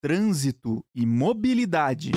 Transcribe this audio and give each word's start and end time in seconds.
trânsito 0.00 0.82
e 0.94 1.04
mobilidade. 1.04 2.12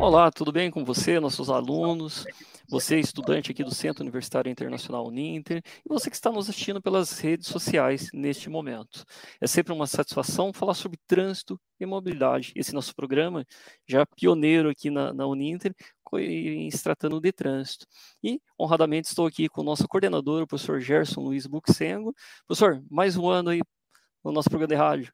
Olá, 0.00 0.32
tudo 0.32 0.50
bem 0.50 0.68
com 0.68 0.84
você, 0.84 1.20
nossos 1.20 1.48
alunos? 1.48 2.26
Você, 2.72 2.98
estudante 2.98 3.52
aqui 3.52 3.62
do 3.62 3.74
Centro 3.74 4.02
Universitário 4.02 4.50
Internacional 4.50 5.06
Uninter, 5.06 5.60
e 5.84 5.88
você 5.90 6.08
que 6.08 6.16
está 6.16 6.32
nos 6.32 6.48
assistindo 6.48 6.80
pelas 6.80 7.18
redes 7.18 7.46
sociais 7.48 8.08
neste 8.14 8.48
momento. 8.48 9.04
É 9.38 9.46
sempre 9.46 9.74
uma 9.74 9.86
satisfação 9.86 10.54
falar 10.54 10.72
sobre 10.72 10.98
trânsito 11.06 11.60
e 11.78 11.84
mobilidade. 11.84 12.50
Esse 12.56 12.72
nosso 12.72 12.94
programa, 12.94 13.44
já 13.86 14.06
pioneiro 14.06 14.70
aqui 14.70 14.88
na, 14.88 15.12
na 15.12 15.26
Uninter, 15.26 15.74
em 16.14 16.70
se 16.70 16.82
tratando 16.82 17.20
de 17.20 17.30
trânsito. 17.30 17.86
E, 18.24 18.40
honradamente, 18.58 19.06
estou 19.06 19.26
aqui 19.26 19.50
com 19.50 19.60
o 19.60 19.64
nosso 19.64 19.86
coordenador, 19.86 20.42
o 20.42 20.46
professor 20.46 20.80
Gerson 20.80 21.20
Luiz 21.20 21.46
Buxengo. 21.46 22.14
Professor, 22.46 22.82
mais 22.90 23.18
um 23.18 23.28
ano 23.28 23.50
aí 23.50 23.60
no 24.24 24.32
nosso 24.32 24.48
programa 24.48 24.68
de 24.68 24.76
rádio. 24.76 25.12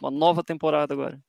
Uma 0.00 0.10
nova 0.10 0.42
temporada 0.42 0.94
agora. 0.94 1.20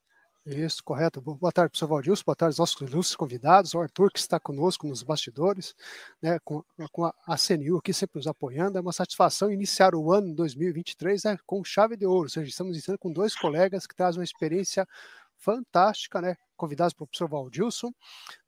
Isso, 0.50 0.82
correto. 0.82 1.20
Boa 1.20 1.52
tarde, 1.52 1.72
professor 1.72 1.88
Valdilson, 1.88 2.24
boa 2.26 2.36
tarde 2.36 2.54
aos 2.54 2.58
nossos 2.58 2.82
ilustres 2.82 3.18
convidados, 3.18 3.74
o 3.74 3.82
Arthur, 3.82 4.10
que 4.10 4.20
está 4.20 4.40
conosco 4.40 4.88
nos 4.88 5.04
bastidores, 5.04 5.76
né, 6.22 6.40
com, 6.40 6.64
com 6.90 7.04
a, 7.04 7.14
a 7.28 7.36
CNU 7.36 7.78
aqui 7.78 7.92
sempre 7.92 8.18
nos 8.18 8.28
apoiando. 8.28 8.78
É 8.78 8.82
uma 8.82 8.94
satisfação 8.94 9.52
iniciar 9.52 9.94
o 9.94 10.10
ano 10.10 10.34
2023 10.34 11.24
né, 11.26 11.38
com 11.46 11.62
chave 11.66 11.98
de 11.98 12.06
ouro, 12.06 12.24
ou 12.24 12.30
seja, 12.30 12.50
estamos 12.50 12.72
iniciando 12.72 12.98
com 12.98 13.12
dois 13.12 13.36
colegas 13.36 13.86
que 13.86 13.94
trazem 13.94 14.22
uma 14.22 14.24
experiência 14.24 14.88
fantástica, 15.36 16.22
né? 16.22 16.38
Convidados 16.58 16.94
pelo 16.94 17.08
professor 17.08 17.30
Valdilson, 17.30 17.94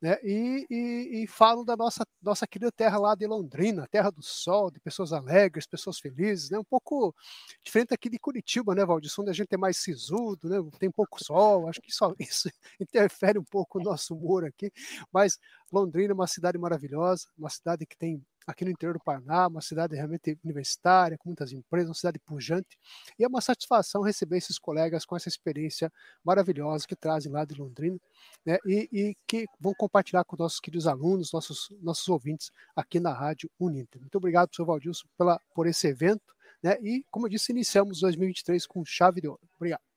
né? 0.01 0.17
E, 0.23 0.65
e, 0.69 1.23
e, 1.23 1.27
falam 1.27 1.63
da 1.63 1.77
nossa, 1.77 2.05
nossa 2.21 2.47
querida 2.47 2.71
terra 2.71 2.97
lá 2.97 3.15
de 3.15 3.25
Londrina, 3.27 3.87
terra 3.89 4.09
do 4.09 4.21
sol, 4.21 4.71
de 4.71 4.79
pessoas 4.79 5.13
alegres, 5.13 5.67
pessoas 5.67 5.99
felizes, 5.99 6.49
né? 6.49 6.57
Um 6.59 6.63
pouco 6.63 7.15
diferente 7.63 7.93
aqui 7.93 8.09
de 8.09 8.19
Curitiba, 8.19 8.75
né, 8.75 8.85
Valdilson, 8.85 9.21
onde 9.21 9.31
a 9.31 9.33
gente 9.33 9.53
é 9.53 9.57
mais 9.57 9.77
sisudo, 9.77 10.49
né? 10.49 10.57
Tem 10.79 10.91
pouco 10.91 11.23
sol, 11.23 11.69
acho 11.69 11.81
que 11.81 11.91
só 11.91 12.13
isso 12.19 12.49
interfere 12.79 13.39
um 13.39 13.43
pouco 13.43 13.79
o 13.79 13.83
nosso 13.83 14.15
humor 14.15 14.43
aqui, 14.45 14.71
mas 15.13 15.37
Londrina 15.71 16.11
é 16.11 16.15
uma 16.15 16.27
cidade 16.27 16.57
maravilhosa, 16.57 17.27
uma 17.37 17.49
cidade 17.49 17.85
que 17.85 17.95
tem 17.95 18.21
aqui 18.49 18.65
no 18.65 18.71
interior 18.71 18.93
do 18.93 19.03
Paraná, 19.03 19.47
uma 19.47 19.61
cidade 19.61 19.95
realmente 19.95 20.37
universitária, 20.43 21.17
com 21.17 21.29
muitas 21.29 21.51
empresas, 21.51 21.89
uma 21.89 21.93
cidade 21.93 22.19
pujante, 22.19 22.77
e 23.17 23.23
é 23.23 23.27
uma 23.27 23.41
satisfação 23.41 24.01
receber 24.01 24.37
esses 24.37 24.57
colegas 24.57 25.05
com 25.05 25.15
essa 25.15 25.29
experiência 25.29 25.91
maravilhosa 26.23 26.87
que 26.87 26.95
trazem 26.95 27.31
lá 27.31 27.45
de 27.45 27.55
Londrina, 27.55 27.99
né, 28.45 28.57
e, 28.65 28.89
e, 28.91 29.15
que 29.27 29.45
vão 29.59 29.73
compartilhar 29.77 30.23
com 30.23 30.35
nossos 30.35 30.59
queridos 30.59 30.87
alunos, 30.87 31.31
nossos, 31.31 31.69
nossos 31.81 32.07
ouvintes 32.09 32.49
aqui 32.75 32.99
na 32.99 33.13
Rádio 33.13 33.49
Uninter. 33.59 34.01
Muito 34.01 34.17
obrigado, 34.17 34.47
professor 34.47 34.65
Valdilson, 34.65 35.07
pela, 35.17 35.39
por 35.53 35.67
esse 35.67 35.87
evento, 35.87 36.33
né, 36.63 36.77
e, 36.81 37.05
como 37.11 37.27
eu 37.27 37.29
disse, 37.29 37.51
iniciamos 37.51 37.99
2023 38.01 38.65
com 38.65 38.83
chave 38.83 39.21
de 39.21 39.27
ouro. 39.27 39.41
Obrigado. 39.55 39.88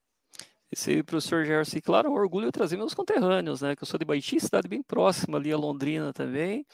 Esse 0.72 1.02
professor 1.02 1.44
Gerson, 1.44 1.80
claro, 1.82 2.08
é 2.08 2.10
um 2.10 2.14
orgulho 2.14 2.50
trazer 2.50 2.78
meus 2.78 2.94
conterrâneos, 2.94 3.60
né? 3.60 3.76
Que 3.76 3.82
eu 3.82 3.86
sou 3.86 3.98
de 3.98 4.06
Baiti, 4.06 4.40
cidade 4.40 4.66
bem 4.66 4.82
próxima 4.82 5.36
ali 5.36 5.52
a 5.52 5.56
Londrina 5.58 6.14
também, 6.14 6.64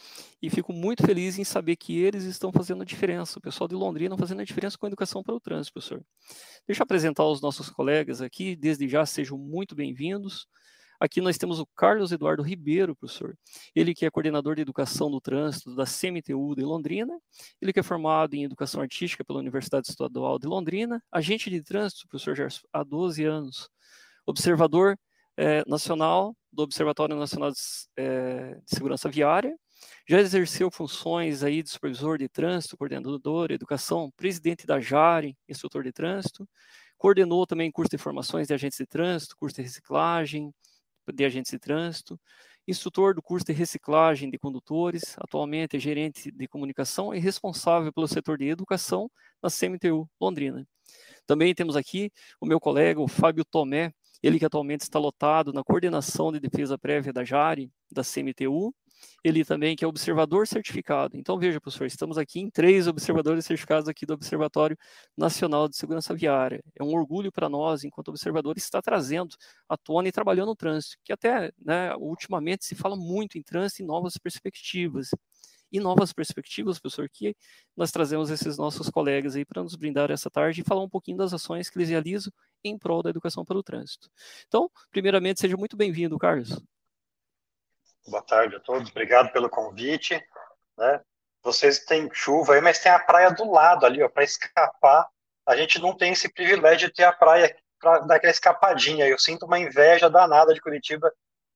e 0.40 0.48
fico 0.48 0.72
muito 0.72 1.04
feliz 1.04 1.36
em 1.36 1.42
saber 1.42 1.74
que 1.74 1.98
eles 1.98 2.22
estão 2.22 2.52
fazendo 2.52 2.82
a 2.82 2.84
diferença. 2.84 3.40
O 3.40 3.42
pessoal 3.42 3.66
de 3.66 3.74
Londrina 3.74 4.16
fazendo 4.16 4.40
a 4.40 4.44
diferença 4.44 4.78
com 4.78 4.86
a 4.86 4.88
educação 4.88 5.20
para 5.20 5.34
o 5.34 5.40
trânsito, 5.40 5.72
professor. 5.72 6.00
Deixa 6.64 6.80
eu 6.80 6.84
apresentar 6.84 7.24
os 7.24 7.40
nossos 7.40 7.70
colegas 7.70 8.22
aqui, 8.22 8.54
desde 8.54 8.88
já 8.88 9.04
sejam 9.04 9.36
muito 9.36 9.74
bem-vindos. 9.74 10.46
Aqui 11.00 11.20
nós 11.20 11.36
temos 11.36 11.58
o 11.58 11.66
Carlos 11.66 12.12
Eduardo 12.12 12.42
Ribeiro, 12.42 12.94
professor. 12.94 13.36
Ele 13.74 13.94
que 13.94 14.06
é 14.06 14.10
coordenador 14.10 14.54
de 14.54 14.62
educação 14.62 15.10
do 15.10 15.20
trânsito 15.20 15.74
da 15.74 15.84
CMTU 15.84 16.54
de 16.54 16.62
Londrina. 16.62 17.18
Ele 17.60 17.72
que 17.72 17.80
é 17.80 17.84
formado 17.84 18.34
em 18.34 18.44
educação 18.44 18.80
artística 18.80 19.24
pela 19.24 19.40
Universidade 19.40 19.88
Estadual 19.88 20.38
de 20.38 20.46
Londrina. 20.46 21.02
Agente 21.10 21.50
de 21.50 21.62
trânsito, 21.62 22.06
professor 22.08 22.36
Gerson, 22.36 22.66
há 22.72 22.84
12 22.84 23.24
anos. 23.24 23.68
Observador 24.28 24.94
é, 25.38 25.64
nacional 25.66 26.36
do 26.52 26.62
Observatório 26.62 27.16
Nacional 27.16 27.50
de, 27.50 27.58
é, 27.96 28.56
de 28.56 28.76
Segurança 28.76 29.08
Viária. 29.08 29.56
Já 30.06 30.20
exerceu 30.20 30.70
funções 30.70 31.42
aí 31.42 31.62
de 31.62 31.70
supervisor 31.70 32.18
de 32.18 32.28
trânsito, 32.28 32.76
coordenador 32.76 33.48
de 33.48 33.54
educação, 33.54 34.10
presidente 34.14 34.66
da 34.66 34.78
JARE, 34.80 35.34
instrutor 35.48 35.82
de 35.82 35.92
trânsito. 35.92 36.46
Coordenou 36.98 37.46
também 37.46 37.72
curso 37.72 37.90
de 37.90 37.96
formações 37.96 38.46
de 38.46 38.52
agentes 38.52 38.76
de 38.76 38.86
trânsito, 38.86 39.34
curso 39.34 39.56
de 39.56 39.62
reciclagem, 39.62 40.52
de 41.10 41.24
agentes 41.24 41.50
de 41.50 41.58
trânsito, 41.58 42.20
instrutor 42.66 43.14
do 43.14 43.22
curso 43.22 43.46
de 43.46 43.54
reciclagem 43.54 44.30
de 44.30 44.38
condutores, 44.38 45.16
atualmente 45.18 45.78
é 45.78 45.80
gerente 45.80 46.30
de 46.30 46.46
comunicação 46.46 47.14
e 47.14 47.18
responsável 47.18 47.90
pelo 47.90 48.06
setor 48.06 48.36
de 48.36 48.46
educação 48.46 49.10
na 49.42 49.48
CMTU 49.48 50.06
Londrina. 50.20 50.66
Também 51.26 51.54
temos 51.54 51.76
aqui 51.76 52.10
o 52.38 52.46
meu 52.46 52.60
colega, 52.60 53.00
o 53.00 53.08
Fábio 53.08 53.44
Tomé, 53.44 53.92
ele 54.22 54.38
que 54.38 54.44
atualmente 54.44 54.82
está 54.82 54.98
lotado 54.98 55.52
na 55.52 55.62
coordenação 55.62 56.32
de 56.32 56.40
defesa 56.40 56.78
prévia 56.78 57.12
da 57.12 57.24
JARE, 57.24 57.70
da 57.90 58.02
CMTU, 58.02 58.74
ele 59.22 59.44
também 59.44 59.76
que 59.76 59.84
é 59.84 59.88
observador 59.88 60.46
certificado. 60.46 61.16
Então 61.16 61.38
veja, 61.38 61.60
professor, 61.60 61.86
estamos 61.86 62.18
aqui 62.18 62.40
em 62.40 62.50
três 62.50 62.86
observadores 62.86 63.44
certificados 63.44 63.88
aqui 63.88 64.06
do 64.06 64.14
Observatório 64.14 64.76
Nacional 65.16 65.68
de 65.68 65.76
Segurança 65.76 66.14
Viária. 66.14 66.62
É 66.78 66.82
um 66.82 66.94
orgulho 66.94 67.30
para 67.32 67.48
nós, 67.48 67.84
enquanto 67.84 68.08
observador, 68.08 68.56
estar 68.56 68.82
trazendo 68.82 69.34
à 69.68 69.76
tona 69.76 70.08
e 70.08 70.12
trabalhando 70.12 70.48
no 70.48 70.56
trânsito, 70.56 70.96
que 71.04 71.12
até, 71.12 71.52
né, 71.64 71.94
ultimamente 71.96 72.64
se 72.64 72.74
fala 72.74 72.96
muito 72.96 73.38
em 73.38 73.42
trânsito 73.42 73.82
e 73.82 73.86
novas 73.86 74.16
perspectivas. 74.16 75.10
E 75.70 75.80
novas 75.80 76.12
perspectivas, 76.12 76.78
professor, 76.78 77.08
que 77.12 77.36
nós 77.76 77.90
trazemos 77.90 78.30
esses 78.30 78.56
nossos 78.56 78.88
colegas 78.88 79.36
aí 79.36 79.44
para 79.44 79.62
nos 79.62 79.76
brindar 79.76 80.10
essa 80.10 80.30
tarde 80.30 80.60
e 80.60 80.64
falar 80.64 80.82
um 80.82 80.88
pouquinho 80.88 81.18
das 81.18 81.32
ações 81.34 81.68
que 81.68 81.78
eles 81.78 81.88
realizam 81.88 82.32
em 82.64 82.78
prol 82.78 83.02
da 83.02 83.10
educação 83.10 83.44
para 83.44 83.58
o 83.58 83.62
trânsito. 83.62 84.10
Então, 84.46 84.70
primeiramente, 84.90 85.40
seja 85.40 85.56
muito 85.56 85.76
bem-vindo, 85.76 86.18
Carlos. 86.18 86.58
Boa 88.06 88.22
tarde 88.22 88.56
a 88.56 88.60
todos, 88.60 88.90
obrigado 88.90 89.30
pelo 89.32 89.50
convite. 89.50 90.18
Né? 90.78 91.02
Vocês 91.42 91.84
têm 91.84 92.08
chuva 92.12 92.54
aí, 92.54 92.60
mas 92.60 92.78
tem 92.78 92.90
a 92.90 92.98
praia 92.98 93.30
do 93.30 93.50
lado 93.50 93.84
ali, 93.84 94.06
para 94.08 94.24
escapar. 94.24 95.06
A 95.46 95.56
gente 95.56 95.78
não 95.78 95.94
tem 95.94 96.12
esse 96.12 96.32
privilégio 96.32 96.88
de 96.88 96.94
ter 96.94 97.04
a 97.04 97.12
praia 97.12 97.54
para 97.78 98.00
dar 98.00 98.16
aquela 98.16 98.30
escapadinha. 98.30 99.06
Eu 99.06 99.18
sinto 99.18 99.46
uma 99.46 99.58
inveja 99.58 100.08
danada 100.08 100.54
de 100.54 100.60
Curitiba 100.60 101.12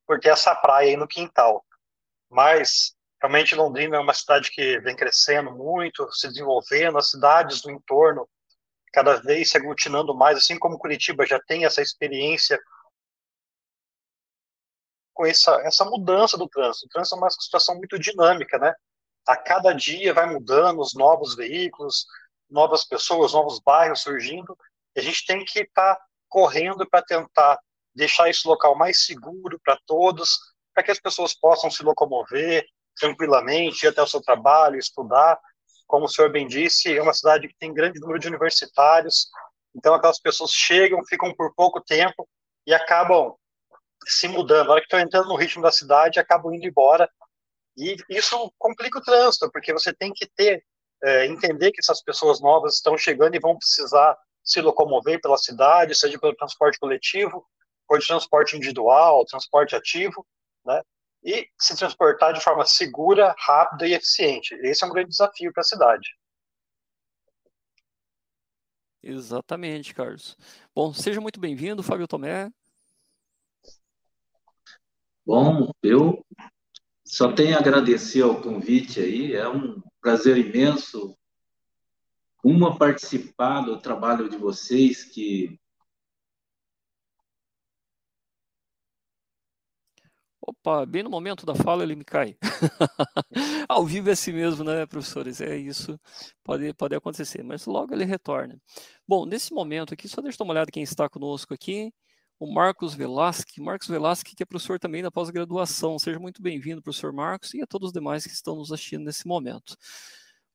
por 0.06 0.20
ter 0.20 0.28
essa 0.28 0.54
praia 0.54 0.90
aí 0.90 0.96
no 0.96 1.08
quintal. 1.08 1.64
Mas 2.30 2.94
realmente 3.22 3.54
Londrina 3.54 3.96
é 3.96 4.00
uma 4.00 4.12
cidade 4.12 4.50
que 4.50 4.80
vem 4.80 4.96
crescendo 4.96 5.52
muito, 5.52 6.10
se 6.12 6.26
desenvolvendo, 6.26 6.98
as 6.98 7.10
cidades 7.10 7.62
do 7.62 7.70
entorno 7.70 8.28
cada 8.92 9.14
vez 9.22 9.50
se 9.50 9.56
aglutinando 9.56 10.14
mais, 10.14 10.36
assim 10.36 10.58
como 10.58 10.78
Curitiba 10.78 11.24
já 11.24 11.40
tem 11.40 11.64
essa 11.64 11.80
experiência 11.80 12.60
com 15.14 15.24
essa, 15.24 15.54
essa 15.62 15.84
mudança 15.84 16.36
do 16.36 16.48
trânsito. 16.48 16.86
O 16.86 16.88
trânsito 16.88 17.14
é 17.14 17.18
uma 17.18 17.30
situação 17.30 17.76
muito 17.76 17.98
dinâmica, 17.98 18.58
né? 18.58 18.74
A 19.26 19.36
cada 19.36 19.72
dia 19.72 20.12
vai 20.12 20.26
mudando 20.26 20.80
os 20.80 20.92
novos 20.94 21.36
veículos, 21.36 22.06
novas 22.50 22.84
pessoas, 22.84 23.32
novos 23.32 23.60
bairros 23.60 24.00
surgindo, 24.00 24.58
e 24.96 25.00
a 25.00 25.02
gente 25.02 25.24
tem 25.24 25.44
que 25.44 25.60
estar 25.60 25.94
tá 25.94 26.04
correndo 26.28 26.86
para 26.88 27.02
tentar 27.02 27.58
deixar 27.94 28.28
esse 28.28 28.46
local 28.48 28.76
mais 28.76 29.06
seguro 29.06 29.60
para 29.64 29.78
todos, 29.86 30.38
para 30.74 30.82
que 30.82 30.90
as 30.90 30.98
pessoas 30.98 31.34
possam 31.34 31.70
se 31.70 31.84
locomover 31.84 32.66
tranquilamente, 32.96 33.84
ir 33.84 33.88
até 33.88 34.02
o 34.02 34.06
seu 34.06 34.20
trabalho, 34.20 34.78
estudar. 34.78 35.38
Como 35.86 36.06
o 36.06 36.08
senhor 36.08 36.30
bem 36.30 36.46
disse, 36.46 36.96
é 36.96 37.02
uma 37.02 37.12
cidade 37.12 37.48
que 37.48 37.56
tem 37.58 37.74
grande 37.74 38.00
número 38.00 38.18
de 38.18 38.28
universitários, 38.28 39.28
então 39.74 39.94
aquelas 39.94 40.20
pessoas 40.20 40.50
chegam, 40.50 41.04
ficam 41.06 41.34
por 41.34 41.54
pouco 41.54 41.80
tempo 41.80 42.28
e 42.66 42.74
acabam 42.74 43.34
se 44.06 44.28
mudando. 44.28 44.66
Na 44.66 44.72
hora 44.72 44.80
que 44.80 44.86
estão 44.86 45.00
entrando 45.00 45.28
no 45.28 45.36
ritmo 45.36 45.62
da 45.62 45.72
cidade, 45.72 46.18
acabam 46.18 46.54
indo 46.54 46.66
embora. 46.66 47.08
E 47.76 47.96
isso 48.08 48.52
complica 48.58 48.98
o 48.98 49.02
trânsito, 49.02 49.50
porque 49.50 49.72
você 49.72 49.92
tem 49.92 50.12
que 50.12 50.26
ter, 50.26 50.62
é, 51.02 51.26
entender 51.26 51.72
que 51.72 51.80
essas 51.80 52.02
pessoas 52.02 52.40
novas 52.40 52.74
estão 52.74 52.96
chegando 52.98 53.34
e 53.34 53.40
vão 53.40 53.56
precisar 53.56 54.16
se 54.44 54.60
locomover 54.60 55.20
pela 55.20 55.38
cidade, 55.38 55.94
seja 55.94 56.18
pelo 56.18 56.34
transporte 56.34 56.78
coletivo, 56.78 57.46
ou 57.88 57.98
de 57.98 58.06
transporte 58.06 58.56
individual, 58.56 59.24
transporte 59.24 59.76
ativo, 59.76 60.26
né? 60.64 60.82
E 61.24 61.48
se 61.58 61.76
transportar 61.76 62.32
de 62.32 62.40
forma 62.40 62.64
segura, 62.64 63.34
rápida 63.38 63.86
e 63.86 63.94
eficiente. 63.94 64.54
Esse 64.56 64.84
é 64.84 64.86
um 64.86 64.90
grande 64.90 65.10
desafio 65.10 65.52
para 65.52 65.60
a 65.60 65.64
cidade. 65.64 66.08
Exatamente, 69.02 69.94
Carlos. 69.94 70.36
Bom, 70.74 70.92
seja 70.92 71.20
muito 71.20 71.40
bem-vindo, 71.40 71.82
Fábio 71.82 72.06
Tomé. 72.06 72.50
Bom, 75.24 75.70
eu 75.82 76.24
só 77.04 77.32
tenho 77.32 77.56
a 77.56 77.60
agradecer 77.60 78.22
ao 78.22 78.40
convite 78.40 79.00
aí, 79.00 79.34
é 79.34 79.48
um 79.48 79.80
prazer 80.00 80.36
imenso 80.36 81.16
uma 82.42 82.76
participar 82.76 83.60
do 83.60 83.80
trabalho 83.80 84.28
de 84.28 84.36
vocês 84.36 85.04
que 85.04 85.60
Opa, 90.60 90.84
bem 90.84 91.02
no 91.02 91.08
momento 91.08 91.46
da 91.46 91.54
fala 91.54 91.82
ele 91.82 91.96
me 91.96 92.04
cai. 92.04 92.36
Ao 93.68 93.84
vivo 93.86 94.10
é 94.10 94.12
assim 94.12 94.32
mesmo, 94.32 94.62
né, 94.64 94.84
professores? 94.86 95.40
É 95.40 95.56
isso, 95.56 95.98
pode, 96.44 96.74
pode 96.74 96.94
acontecer, 96.94 97.42
mas 97.42 97.64
logo 97.64 97.94
ele 97.94 98.04
retorna. 98.04 98.60
Bom, 99.08 99.24
nesse 99.24 99.52
momento 99.54 99.94
aqui, 99.94 100.08
só 100.08 100.20
deixa 100.20 100.36
eu 100.36 100.38
dar 100.40 100.44
uma 100.44 100.52
olhada 100.52 100.70
quem 100.70 100.82
está 100.82 101.08
conosco 101.08 101.54
aqui. 101.54 101.92
O 102.38 102.52
Marcos 102.52 102.94
Velasque, 102.94 103.60
Marcos 103.62 103.88
Velasque, 103.88 104.34
que 104.36 104.42
é 104.42 104.46
professor 104.46 104.78
também 104.78 105.02
da 105.02 105.10
pós-graduação. 105.10 105.98
Seja 105.98 106.18
muito 106.18 106.42
bem-vindo, 106.42 106.82
professor 106.82 107.12
Marcos, 107.12 107.54
e 107.54 107.62
a 107.62 107.66
todos 107.66 107.88
os 107.88 107.92
demais 107.92 108.24
que 108.24 108.32
estão 108.32 108.56
nos 108.56 108.72
assistindo 108.72 109.04
nesse 109.04 109.26
momento. 109.26 109.76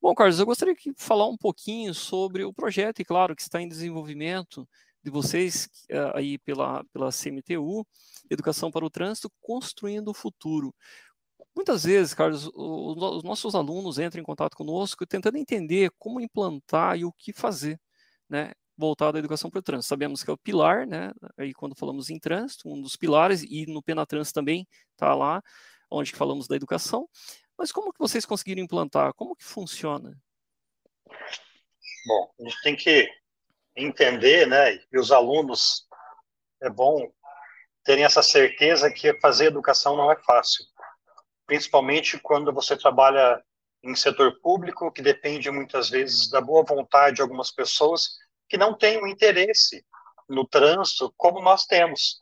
Bom, 0.00 0.14
Carlos, 0.14 0.38
eu 0.38 0.46
gostaria 0.46 0.74
de 0.74 0.92
falar 0.96 1.26
um 1.28 1.36
pouquinho 1.36 1.92
sobre 1.92 2.44
o 2.44 2.52
projeto, 2.52 3.00
e 3.00 3.04
claro, 3.04 3.34
que 3.34 3.42
está 3.42 3.60
em 3.60 3.68
desenvolvimento 3.68 4.68
de 5.02 5.10
vocês 5.10 5.68
eh, 5.88 6.12
aí 6.14 6.38
pela, 6.38 6.84
pela 6.92 7.10
CMTU, 7.10 7.86
Educação 8.30 8.70
para 8.70 8.84
o 8.84 8.90
Trânsito, 8.90 9.30
Construindo 9.40 10.08
o 10.08 10.14
Futuro. 10.14 10.74
Muitas 11.54 11.84
vezes, 11.84 12.14
Carlos, 12.14 12.48
os 12.54 13.22
nossos 13.22 13.54
alunos 13.54 13.98
entram 13.98 14.20
em 14.20 14.24
contato 14.24 14.56
conosco 14.56 15.06
tentando 15.06 15.38
entender 15.38 15.90
como 15.98 16.20
implantar 16.20 16.96
e 16.98 17.04
o 17.04 17.12
que 17.12 17.32
fazer, 17.32 17.80
né, 18.28 18.52
voltado 18.76 19.16
à 19.16 19.20
educação 19.20 19.50
para 19.50 19.58
o 19.58 19.62
trânsito. 19.62 19.88
Sabemos 19.88 20.22
que 20.22 20.30
é 20.30 20.32
o 20.32 20.38
pilar, 20.38 20.86
né, 20.86 21.12
aí 21.36 21.52
quando 21.52 21.74
falamos 21.74 22.10
em 22.10 22.18
trânsito, 22.18 22.68
um 22.68 22.80
dos 22.80 22.96
pilares, 22.96 23.42
e 23.42 23.66
no 23.66 23.82
Penatrans 23.82 24.30
também 24.30 24.66
está 24.92 25.14
lá, 25.14 25.42
onde 25.90 26.12
falamos 26.12 26.46
da 26.46 26.54
educação. 26.54 27.08
Mas 27.56 27.72
como 27.72 27.92
que 27.92 27.98
vocês 27.98 28.24
conseguiram 28.24 28.62
implantar? 28.62 29.12
Como 29.14 29.34
que 29.34 29.44
funciona? 29.44 30.16
Bom, 32.06 32.30
a 32.38 32.44
gente 32.44 32.62
tem 32.62 32.76
que 32.76 33.08
entender, 33.78 34.46
né, 34.46 34.74
e 34.74 34.98
os 34.98 35.12
alunos, 35.12 35.86
é 36.60 36.68
bom 36.68 37.10
terem 37.84 38.04
essa 38.04 38.22
certeza 38.22 38.90
que 38.90 39.18
fazer 39.20 39.46
educação 39.46 39.96
não 39.96 40.12
é 40.12 40.16
fácil, 40.22 40.64
principalmente 41.46 42.18
quando 42.18 42.52
você 42.52 42.76
trabalha 42.76 43.42
em 43.82 43.94
setor 43.94 44.38
público, 44.42 44.92
que 44.92 45.00
depende 45.00 45.50
muitas 45.50 45.88
vezes 45.88 46.28
da 46.28 46.40
boa 46.40 46.64
vontade 46.64 47.16
de 47.16 47.22
algumas 47.22 47.50
pessoas 47.50 48.16
que 48.48 48.58
não 48.58 48.76
têm 48.76 49.00
o 49.00 49.06
interesse 49.06 49.84
no 50.28 50.46
trânsito 50.46 51.14
como 51.16 51.40
nós 51.40 51.64
temos. 51.64 52.18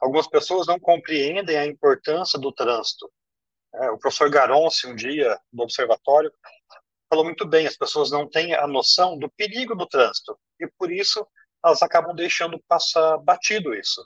Algumas 0.00 0.26
pessoas 0.26 0.66
não 0.66 0.80
compreendem 0.80 1.56
a 1.56 1.66
importância 1.66 2.38
do 2.38 2.50
trânsito. 2.50 3.08
É, 3.74 3.90
o 3.90 3.98
professor 3.98 4.30
Garonce, 4.30 4.86
um 4.86 4.96
dia, 4.96 5.38
no 5.52 5.62
observatório, 5.62 6.32
falou 7.08 7.24
muito 7.24 7.46
bem, 7.46 7.66
as 7.66 7.76
pessoas 7.76 8.10
não 8.10 8.28
têm 8.28 8.54
a 8.54 8.66
noção 8.66 9.16
do 9.18 9.30
perigo 9.30 9.76
do 9.76 9.86
trânsito 9.86 10.36
e 10.60 10.66
por 10.78 10.90
isso 10.90 11.26
elas 11.64 11.82
acabam 11.82 12.14
deixando 12.14 12.62
passar 12.68 13.16
batido 13.18 13.74
isso. 13.74 14.04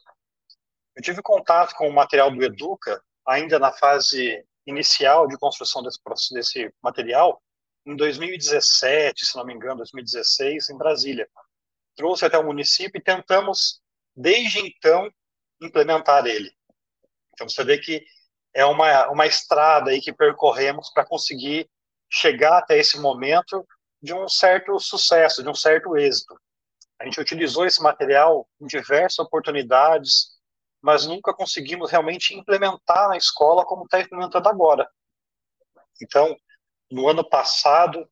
Eu 0.94 1.02
tive 1.02 1.22
contato 1.22 1.74
com 1.74 1.88
o 1.88 1.92
material 1.92 2.30
do 2.30 2.42
Educa 2.42 3.02
ainda 3.26 3.58
na 3.58 3.72
fase 3.72 4.44
inicial 4.66 5.26
de 5.26 5.36
construção 5.38 5.82
desse, 5.82 5.98
desse 6.34 6.74
material 6.82 7.42
em 7.86 7.96
2017, 7.96 9.24
se 9.24 9.36
não 9.36 9.44
me 9.44 9.54
engano, 9.54 9.76
2016, 9.78 10.68
em 10.70 10.76
Brasília. 10.76 11.28
Trouxe 11.96 12.26
até 12.26 12.38
o 12.38 12.44
município 12.44 12.98
e 12.98 13.02
tentamos, 13.02 13.80
desde 14.14 14.60
então, 14.60 15.10
implementar 15.60 16.26
ele. 16.26 16.52
Então, 17.32 17.48
você 17.48 17.64
vê 17.64 17.78
que 17.78 18.04
é 18.54 18.64
uma, 18.64 19.08
uma 19.08 19.26
estrada 19.26 19.90
aí 19.90 20.00
que 20.00 20.12
percorremos 20.12 20.90
para 20.92 21.06
conseguir 21.06 21.68
chegar 22.10 22.58
até 22.58 22.78
esse 22.78 22.98
momento 22.98 23.66
de 24.02 24.14
um 24.14 24.28
certo 24.28 24.78
sucesso, 24.78 25.42
de 25.42 25.48
um 25.48 25.54
certo 25.54 25.96
êxito. 25.96 26.38
A 26.98 27.04
gente 27.04 27.20
utilizou 27.20 27.66
esse 27.66 27.82
material 27.82 28.48
em 28.60 28.66
diversas 28.66 29.18
oportunidades, 29.18 30.38
mas 30.80 31.06
nunca 31.06 31.34
conseguimos 31.34 31.90
realmente 31.90 32.34
implementar 32.34 33.08
na 33.08 33.16
escola 33.16 33.64
como 33.64 33.84
está 33.84 34.00
implementando 34.00 34.48
agora. 34.48 34.88
Então, 36.00 36.36
no 36.90 37.08
ano 37.08 37.28
passado, 37.28 38.08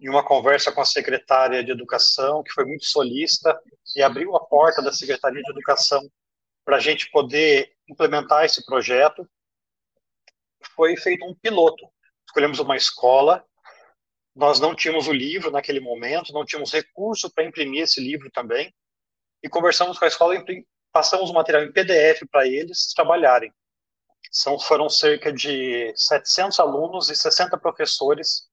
em 0.00 0.08
uma 0.08 0.24
conversa 0.24 0.72
com 0.72 0.80
a 0.80 0.84
secretária 0.84 1.62
de 1.62 1.70
Educação, 1.70 2.42
que 2.42 2.52
foi 2.52 2.64
muito 2.64 2.84
solista 2.84 3.60
e 3.96 4.02
abriu 4.02 4.34
a 4.36 4.44
porta 4.44 4.82
da 4.82 4.92
Secretaria 4.92 5.42
de 5.42 5.50
Educação 5.50 6.00
para 6.64 6.76
a 6.76 6.80
gente 6.80 7.10
poder 7.10 7.72
implementar 7.88 8.44
esse 8.44 8.64
projeto, 8.64 9.28
foi 10.74 10.96
feito 10.96 11.24
um 11.24 11.34
piloto 11.34 11.86
escolhemos 12.32 12.58
uma 12.58 12.76
escola. 12.76 13.44
Nós 14.34 14.58
não 14.60 14.74
tínhamos 14.74 15.08
o 15.08 15.12
livro 15.12 15.50
naquele 15.50 15.80
momento, 15.80 16.32
não 16.32 16.44
tínhamos 16.44 16.72
recurso 16.72 17.30
para 17.30 17.44
imprimir 17.44 17.82
esse 17.82 18.00
livro 18.00 18.30
também. 18.30 18.74
E 19.42 19.48
conversamos 19.48 19.98
com 19.98 20.04
a 20.04 20.08
escola 20.08 20.34
passamos 20.92 21.30
o 21.30 21.34
material 21.34 21.64
em 21.64 21.72
PDF 21.72 22.22
para 22.30 22.46
eles 22.46 22.92
trabalharem. 22.94 23.52
São, 24.30 24.58
foram 24.58 24.88
cerca 24.88 25.32
de 25.32 25.92
700 25.96 26.60
alunos 26.60 27.10
e 27.10 27.16
60 27.16 27.58
professores 27.58 28.48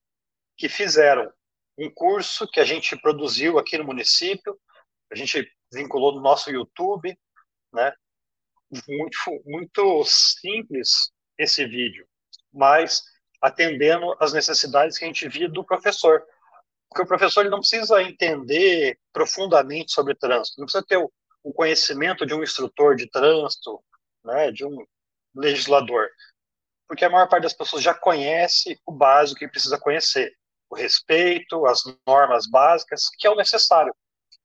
que 0.58 0.68
fizeram 0.68 1.32
um 1.78 1.90
curso 1.90 2.48
que 2.48 2.60
a 2.60 2.66
gente 2.66 2.98
produziu 2.98 3.58
aqui 3.58 3.78
no 3.78 3.86
município, 3.86 4.60
a 5.12 5.16
gente 5.16 5.50
vinculou 5.72 6.14
no 6.14 6.22
nosso 6.22 6.52
YouTube, 6.52 7.18
né? 7.72 7.94
Muito, 8.88 9.44
muito 9.46 10.04
simples 10.06 11.12
esse 11.38 11.66
vídeo, 11.66 12.06
mas 12.52 13.02
atendendo 13.42 14.16
às 14.20 14.34
necessidades 14.34 14.98
que 14.98 15.06
a 15.06 15.08
gente 15.08 15.28
via 15.28 15.50
do 15.50 15.64
professor. 15.64 16.24
Porque 16.90 17.04
o 17.04 17.08
professor 17.08 17.42
ele 17.42 17.50
não 17.50 17.60
precisa 17.60 18.02
entender 18.02 18.98
profundamente 19.14 19.92
sobre 19.92 20.16
trânsito, 20.16 20.60
não 20.60 20.66
precisa 20.66 20.86
ter 20.86 20.98
o, 20.98 21.12
o 21.44 21.54
conhecimento 21.54 22.26
de 22.26 22.34
um 22.34 22.44
instrutor 22.44 22.96
de 22.96 23.10
trânsito, 23.10 23.80
né, 24.24 24.52
de 24.52 24.66
um 24.66 24.86
legislador. 25.36 26.10
Porque 26.88 27.06
a 27.06 27.10
maior 27.10 27.30
parte 27.30 27.44
das 27.44 27.54
pessoas 27.54 27.84
já 27.84 27.94
conhece 27.94 28.80
o 28.86 28.92
básico 28.92 29.40
que 29.40 29.48
precisa 29.48 29.78
conhecer, 29.78 30.34
o 30.70 30.76
respeito, 30.76 31.66
as 31.66 31.84
normas 32.06 32.48
básicas, 32.48 33.10
que 33.18 33.28
é 33.28 33.30
o 33.30 33.36
necessário. 33.36 33.96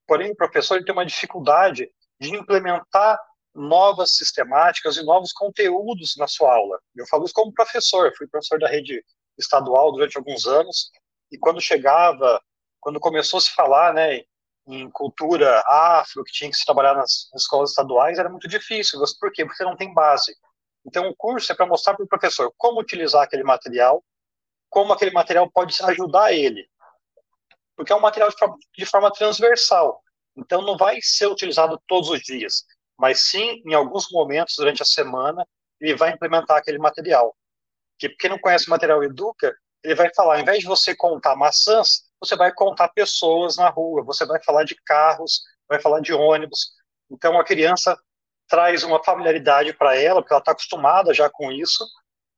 Porém, 0.07 0.31
o 0.31 0.37
professor 0.37 0.77
ele 0.77 0.85
tem 0.85 0.93
uma 0.93 1.07
dificuldade 1.07 1.91
de 2.21 2.35
implementar 2.35 3.19
novas 3.55 4.17
sistemáticas 4.17 4.97
e 4.97 5.05
novos 5.05 5.33
conteúdos 5.33 6.15
na 6.17 6.27
sua 6.27 6.53
aula. 6.53 6.81
Eu 6.97 7.07
falo 7.07 7.25
isso 7.25 7.35
como 7.35 7.53
professor, 7.53 8.13
fui 8.17 8.27
professor 8.27 8.59
da 8.59 8.69
rede 8.69 9.05
estadual 9.39 9.93
durante 9.93 10.17
alguns 10.17 10.47
anos, 10.47 10.91
e 11.31 11.39
quando 11.39 11.61
chegava, 11.61 12.41
quando 12.81 13.01
começou 13.01 13.39
a 13.39 13.41
se 13.41 13.51
falar, 13.51 13.95
né, 13.95 14.23
em 14.67 14.91
cultura 14.91 15.63
afro, 15.69 16.25
que 16.25 16.33
tinha 16.33 16.51
que 16.51 16.57
se 16.57 16.65
trabalhar 16.65 16.95
nas, 16.95 17.29
escolas 17.35 17.71
estaduais, 17.71 18.19
era 18.19 18.29
muito 18.29 18.49
difícil. 18.49 19.01
Por 19.21 19.31
quê? 19.33 19.45
Porque 19.45 19.65
não 19.65 19.77
tem 19.77 19.93
base. 19.93 20.35
Então, 20.87 21.09
o 21.09 21.15
curso 21.17 21.53
é 21.53 21.55
para 21.55 21.67
mostrar 21.67 21.95
para 21.95 22.05
o 22.05 22.09
professor 22.09 22.53
como 22.57 22.81
utilizar 22.81 23.23
aquele 23.23 23.43
material, 23.43 24.03
como 24.71 24.93
aquele 24.93 25.13
material 25.13 25.51
pode 25.51 25.77
ajudar 25.83 26.33
ele. 26.33 26.67
Porque 27.77 27.93
é 27.93 27.97
um 27.97 28.01
material 28.01 28.31
de 28.31 28.37
forma, 28.37 28.57
de 28.77 28.87
forma 28.87 29.13
transversal. 29.13 30.01
Então, 30.37 30.63
não 30.63 30.77
vai 30.77 30.99
ser 31.03 31.27
utilizado 31.27 31.81
todos 31.87 32.09
os 32.09 32.21
dias 32.21 32.65
mas 32.99 33.23
sim, 33.23 33.63
em 33.67 33.75
alguns 33.75 34.11
momentos 34.11 34.55
durante 34.57 34.83
a 34.83 34.87
semana, 34.87 35.47
ele 35.81 35.97
vai 35.97 36.11
implementar 36.11 36.59
aquele 36.59 36.79
material. 36.79 37.37
Que 37.99 38.09
quem 38.09 38.31
não 38.31 38.39
conhece 38.39 38.67
o 38.67 38.71
material 38.71 39.03
Educa, 39.03 39.55
ele 39.83 39.95
vai 39.95 40.13
falar, 40.15 40.37
ao 40.37 40.41
invés 40.41 40.61
de 40.61 40.67
você 40.67 40.95
contar 40.95 41.37
maçãs, 41.37 42.05
você 42.19 42.37
vai 42.37 42.53
contar 42.53 42.89
pessoas 42.89 43.57
na 43.57 43.69
rua, 43.69 44.03
você 44.03 44.25
vai 44.25 44.43
falar 44.43 44.65
de 44.65 44.75
carros, 44.87 45.43
vai 45.69 45.81
falar 45.81 46.01
de 46.01 46.13
ônibus. 46.13 46.71
Então, 47.11 47.39
a 47.39 47.45
criança 47.45 47.97
traz 48.49 48.83
uma 48.83 49.03
familiaridade 49.03 49.73
para 49.75 49.97
ela, 49.97 50.21
porque 50.21 50.33
ela 50.33 50.41
está 50.41 50.53
acostumada 50.53 51.13
já 51.13 51.29
com 51.29 51.53
isso, 51.53 51.87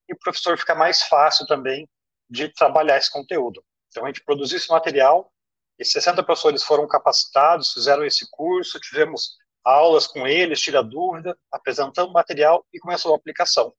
e 0.09 0.15
o 0.15 0.19
professor 0.19 0.59
fica 0.59 0.75
mais 0.75 1.03
fácil 1.03 1.47
também 1.47 1.89
de 2.29 2.49
trabalhar 2.49 2.97
esse 2.97 3.11
conteúdo. 3.11 3.63
Então, 3.89 4.05
a 4.05 4.09
gente 4.09 4.25
produziu 4.25 4.57
esse 4.57 4.69
material, 4.69 5.31
e 5.79 5.85
60 5.85 6.23
professores 6.23 6.63
foram 6.63 6.87
capacitados, 6.89 7.73
fizeram 7.73 8.05
esse 8.05 8.27
curso, 8.31 8.81
tivemos 8.81 9.37
aulas 9.67 10.07
com 10.07 10.27
eles, 10.27 10.61
tira 10.61 10.81
dúvida, 10.81 11.37
apresentando 11.51 12.13
material 12.13 12.65
e 12.73 12.79
começou 12.79 13.13
a 13.13 13.17
aplicação. 13.17 13.75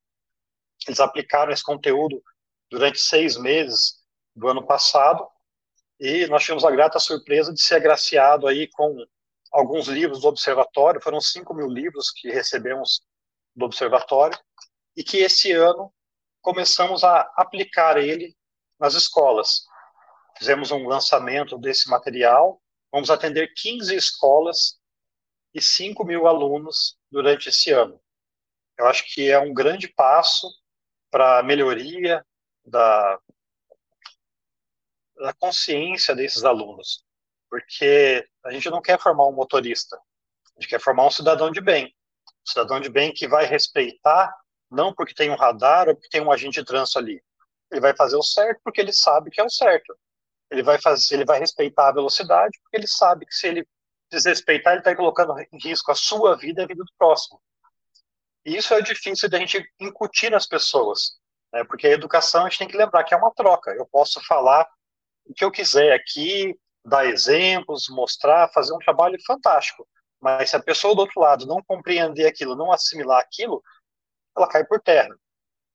Eles 0.85 0.99
aplicaram 0.99 1.51
esse 1.51 1.63
conteúdo 1.63 2.21
durante 2.69 2.99
seis 2.99 3.37
meses 3.37 4.03
do 4.35 4.49
ano 4.49 4.67
passado 4.67 5.25
e 5.97 6.27
nós 6.27 6.43
tivemos 6.43 6.65
a 6.65 6.71
grata 6.71 6.99
surpresa 6.99 7.53
de 7.53 7.61
ser 7.61 7.75
agraciado 7.75 8.47
aí 8.47 8.67
com 8.67 8.97
alguns 9.51 9.87
livros 9.87 10.21
do 10.21 10.27
Observatório, 10.27 11.01
foram 11.01 11.21
5 11.21 11.53
mil 11.53 11.67
livros 11.67 12.11
que 12.11 12.29
recebemos 12.29 13.01
do 13.55 13.65
Observatório 13.65 14.37
e 14.95 15.03
que 15.03 15.17
esse 15.17 15.53
ano 15.53 15.91
começamos 16.41 17.03
a 17.03 17.21
aplicar 17.37 17.97
ele 17.97 18.35
nas 18.77 18.93
escolas. 18.93 19.65
Fizemos 20.37 20.69
um 20.69 20.85
lançamento 20.85 21.57
desse 21.57 21.89
material, 21.89 22.61
vamos 22.91 23.09
atender 23.09 23.53
15 23.55 23.95
escolas 23.95 24.76
e 25.53 25.61
5 25.61 26.03
mil 26.05 26.27
alunos 26.27 26.97
durante 27.11 27.49
esse 27.49 27.71
ano. 27.71 27.99
Eu 28.77 28.87
acho 28.87 29.03
que 29.13 29.29
é 29.29 29.39
um 29.39 29.53
grande 29.53 29.87
passo 29.87 30.47
para 31.09 31.39
a 31.39 31.43
melhoria 31.43 32.25
da, 32.63 33.19
da 35.15 35.33
consciência 35.33 36.15
desses 36.15 36.43
alunos, 36.43 37.03
porque 37.49 38.27
a 38.43 38.51
gente 38.51 38.69
não 38.69 38.81
quer 38.81 38.99
formar 38.99 39.27
um 39.27 39.33
motorista, 39.33 39.95
a 39.95 40.61
gente 40.61 40.69
quer 40.69 40.81
formar 40.81 41.07
um 41.07 41.11
cidadão 41.11 41.51
de 41.51 41.61
bem, 41.61 41.87
um 41.87 42.49
cidadão 42.49 42.79
de 42.79 42.89
bem 42.89 43.13
que 43.13 43.27
vai 43.27 43.45
respeitar 43.45 44.31
não 44.69 44.93
porque 44.93 45.13
tem 45.13 45.29
um 45.29 45.35
radar 45.35 45.87
ou 45.87 45.95
porque 45.95 46.09
tem 46.09 46.21
um 46.21 46.31
agente 46.31 46.59
de 46.59 46.65
trânsito 46.65 46.99
ali. 46.99 47.23
Ele 47.71 47.81
vai 47.81 47.95
fazer 47.95 48.17
o 48.17 48.23
certo 48.23 48.59
porque 48.63 48.81
ele 48.81 48.93
sabe 48.93 49.31
que 49.31 49.39
é 49.39 49.43
o 49.43 49.49
certo. 49.49 49.97
Ele 50.51 50.63
vai 50.63 50.79
fazer, 50.79 51.15
ele 51.15 51.25
vai 51.25 51.39
respeitar 51.39 51.89
a 51.89 51.93
velocidade 51.93 52.57
porque 52.61 52.77
ele 52.77 52.87
sabe 52.87 53.25
que 53.25 53.33
se 53.33 53.47
ele 53.47 53.67
desrespeitar, 54.11 54.73
ele 54.73 54.81
está 54.81 54.95
colocando 54.95 55.33
em 55.39 55.57
risco 55.57 55.91
a 55.91 55.95
sua 55.95 56.35
vida 56.35 56.61
e 56.61 56.63
a 56.63 56.67
vida 56.67 56.83
do 56.83 56.93
próximo. 56.97 57.41
E 58.45 58.55
isso 58.55 58.73
é 58.73 58.81
difícil 58.81 59.29
da 59.29 59.37
gente 59.37 59.65
incutir 59.79 60.31
nas 60.31 60.47
pessoas, 60.47 61.19
né? 61.51 61.63
porque 61.65 61.87
a 61.87 61.91
educação 61.91 62.45
a 62.45 62.49
gente 62.49 62.59
tem 62.59 62.67
que 62.67 62.77
lembrar 62.77 63.03
que 63.03 63.13
é 63.13 63.17
uma 63.17 63.33
troca. 63.33 63.71
Eu 63.71 63.85
posso 63.85 64.21
falar 64.25 64.65
o 65.25 65.33
que 65.33 65.43
eu 65.43 65.51
quiser 65.51 65.93
aqui, 65.93 66.57
dar 66.85 67.05
exemplos, 67.05 67.89
mostrar, 67.89 68.49
fazer 68.53 68.73
um 68.73 68.79
trabalho 68.79 69.17
fantástico. 69.25 69.85
Mas 70.19 70.49
se 70.49 70.55
a 70.55 70.63
pessoa 70.63 70.95
do 70.95 71.01
outro 71.01 71.19
lado 71.19 71.45
não 71.45 71.61
compreender 71.63 72.25
aquilo, 72.25 72.55
não 72.55 72.71
assimilar 72.71 73.19
aquilo, 73.19 73.61
ela 74.35 74.47
cai 74.47 74.63
por 74.63 74.79
terra. 74.81 75.13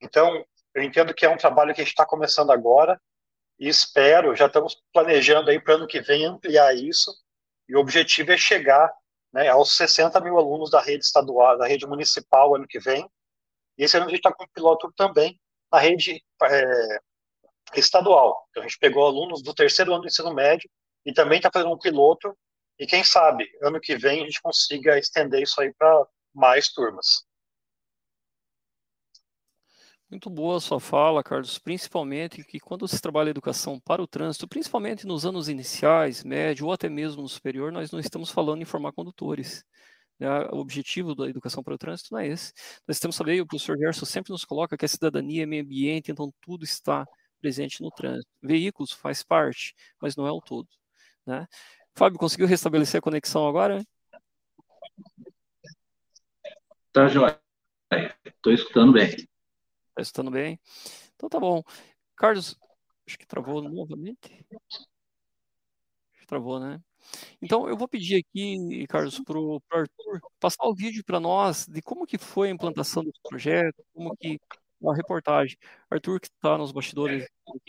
Então, 0.01 0.43
eu 0.73 0.83
entendo 0.83 1.13
que 1.13 1.25
é 1.25 1.29
um 1.29 1.37
trabalho 1.37 1.73
que 1.73 1.81
a 1.81 1.83
gente 1.83 1.93
está 1.93 2.05
começando 2.05 2.51
agora 2.51 2.99
e 3.59 3.67
espero, 3.67 4.35
já 4.35 4.47
estamos 4.47 4.81
planejando 4.91 5.49
aí 5.49 5.59
para 5.59 5.75
ano 5.75 5.87
que 5.87 6.01
vem 6.01 6.25
ampliar 6.25 6.75
isso. 6.75 7.11
E 7.67 7.75
o 7.75 7.79
objetivo 7.79 8.31
é 8.31 8.37
chegar 8.37 8.91
né, 9.31 9.47
aos 9.49 9.75
60 9.75 10.19
mil 10.21 10.37
alunos 10.37 10.69
da 10.69 10.81
rede 10.81 11.03
estadual, 11.03 11.57
da 11.57 11.67
rede 11.67 11.87
municipal 11.87 12.55
ano 12.55 12.67
que 12.67 12.79
vem. 12.79 13.09
E 13.77 13.83
esse 13.83 13.97
ano 13.97 14.05
a 14.05 14.09
gente 14.09 14.19
está 14.19 14.31
com 14.31 14.43
um 14.43 14.53
piloto 14.53 14.91
também 14.95 15.39
na 15.71 15.79
rede 15.79 16.23
é, 16.43 16.99
estadual. 17.75 18.47
Então, 18.49 18.63
a 18.63 18.67
gente 18.67 18.77
pegou 18.77 19.05
alunos 19.05 19.41
do 19.41 19.53
terceiro 19.53 19.91
ano 19.91 20.01
do 20.01 20.07
ensino 20.07 20.33
médio 20.33 20.69
e 21.05 21.11
também 21.11 21.37
está 21.37 21.49
fazendo 21.51 21.73
um 21.73 21.79
piloto. 21.79 22.37
E 22.79 22.85
quem 22.85 23.03
sabe, 23.03 23.49
ano 23.61 23.79
que 23.79 23.95
vem, 23.95 24.21
a 24.21 24.25
gente 24.25 24.41
consiga 24.41 24.97
estender 24.97 25.41
isso 25.41 25.59
aí 25.59 25.73
para 25.73 26.05
mais 26.33 26.69
turmas. 26.71 27.25
Muito 30.13 30.29
boa 30.29 30.57
a 30.57 30.59
sua 30.59 30.79
fala, 30.79 31.23
Carlos, 31.23 31.57
principalmente 31.57 32.43
que 32.43 32.59
quando 32.59 32.87
se 32.87 33.01
trabalha 33.01 33.31
educação 33.31 33.79
para 33.79 33.99
o 33.99 34.05
trânsito, 34.05 34.47
principalmente 34.47 35.07
nos 35.07 35.25
anos 35.25 35.49
iniciais, 35.49 36.23
médio 36.23 36.67
ou 36.67 36.71
até 36.71 36.87
mesmo 36.87 37.23
no 37.23 37.27
superior, 37.27 37.71
nós 37.71 37.91
não 37.91 37.99
estamos 37.99 38.29
falando 38.29 38.61
em 38.61 38.65
formar 38.65 38.91
condutores. 38.91 39.65
Né? 40.19 40.29
O 40.51 40.57
objetivo 40.57 41.15
da 41.15 41.27
educação 41.27 41.63
para 41.63 41.73
o 41.73 41.79
trânsito 41.79 42.09
não 42.11 42.19
é 42.19 42.27
esse. 42.27 42.53
Nós 42.87 42.99
temos 42.99 43.15
que 43.15 43.17
saber, 43.17 43.41
o 43.41 43.47
professor 43.47 43.75
Gerson 43.75 44.05
sempre 44.05 44.31
nos 44.31 44.45
coloca 44.45 44.77
que 44.77 44.85
a 44.85 44.87
cidadania 44.87 45.43
é 45.43 45.45
meio 45.47 45.63
ambiente, 45.63 46.11
então 46.11 46.31
tudo 46.39 46.63
está 46.63 47.07
presente 47.41 47.81
no 47.81 47.89
trânsito. 47.89 48.29
Veículos 48.39 48.91
faz 48.91 49.23
parte, 49.23 49.73
mas 49.99 50.15
não 50.15 50.27
é 50.27 50.31
o 50.31 50.39
todo. 50.39 50.69
Né? 51.25 51.47
Fábio, 51.95 52.19
conseguiu 52.19 52.45
restabelecer 52.45 52.99
a 52.99 53.01
conexão 53.01 53.47
agora? 53.47 53.83
Tá, 56.91 57.07
joia. 57.07 57.41
Estou 58.23 58.53
escutando 58.53 58.93
bem. 58.93 59.32
Está 59.93 60.01
escutando 60.01 60.31
bem? 60.31 60.59
Então 61.15 61.29
tá 61.29 61.39
bom. 61.39 61.61
Carlos, 62.15 62.57
acho 63.07 63.17
que 63.17 63.27
travou 63.27 63.61
novamente. 63.61 64.45
Travou, 66.27 66.59
né? 66.59 66.81
Então 67.41 67.67
eu 67.69 67.77
vou 67.77 67.87
pedir 67.87 68.15
aqui, 68.25 68.87
Carlos, 68.87 69.19
para 69.19 69.37
o 69.37 69.61
Arthur 69.71 70.19
passar 70.39 70.65
o 70.65 70.73
vídeo 70.73 71.03
para 71.05 71.19
nós 71.19 71.67
de 71.67 71.81
como 71.81 72.07
que 72.07 72.17
foi 72.17 72.47
a 72.49 72.51
implantação 72.51 73.03
desse 73.03 73.19
projeto, 73.21 73.83
como 73.93 74.15
que 74.17 74.39
a 74.89 74.95
reportagem. 74.95 75.57
Arthur, 75.91 76.19
que 76.19 76.27
está 76.27 76.57
nos 76.57 76.71
bastidores 76.71 77.27
do 77.45 77.59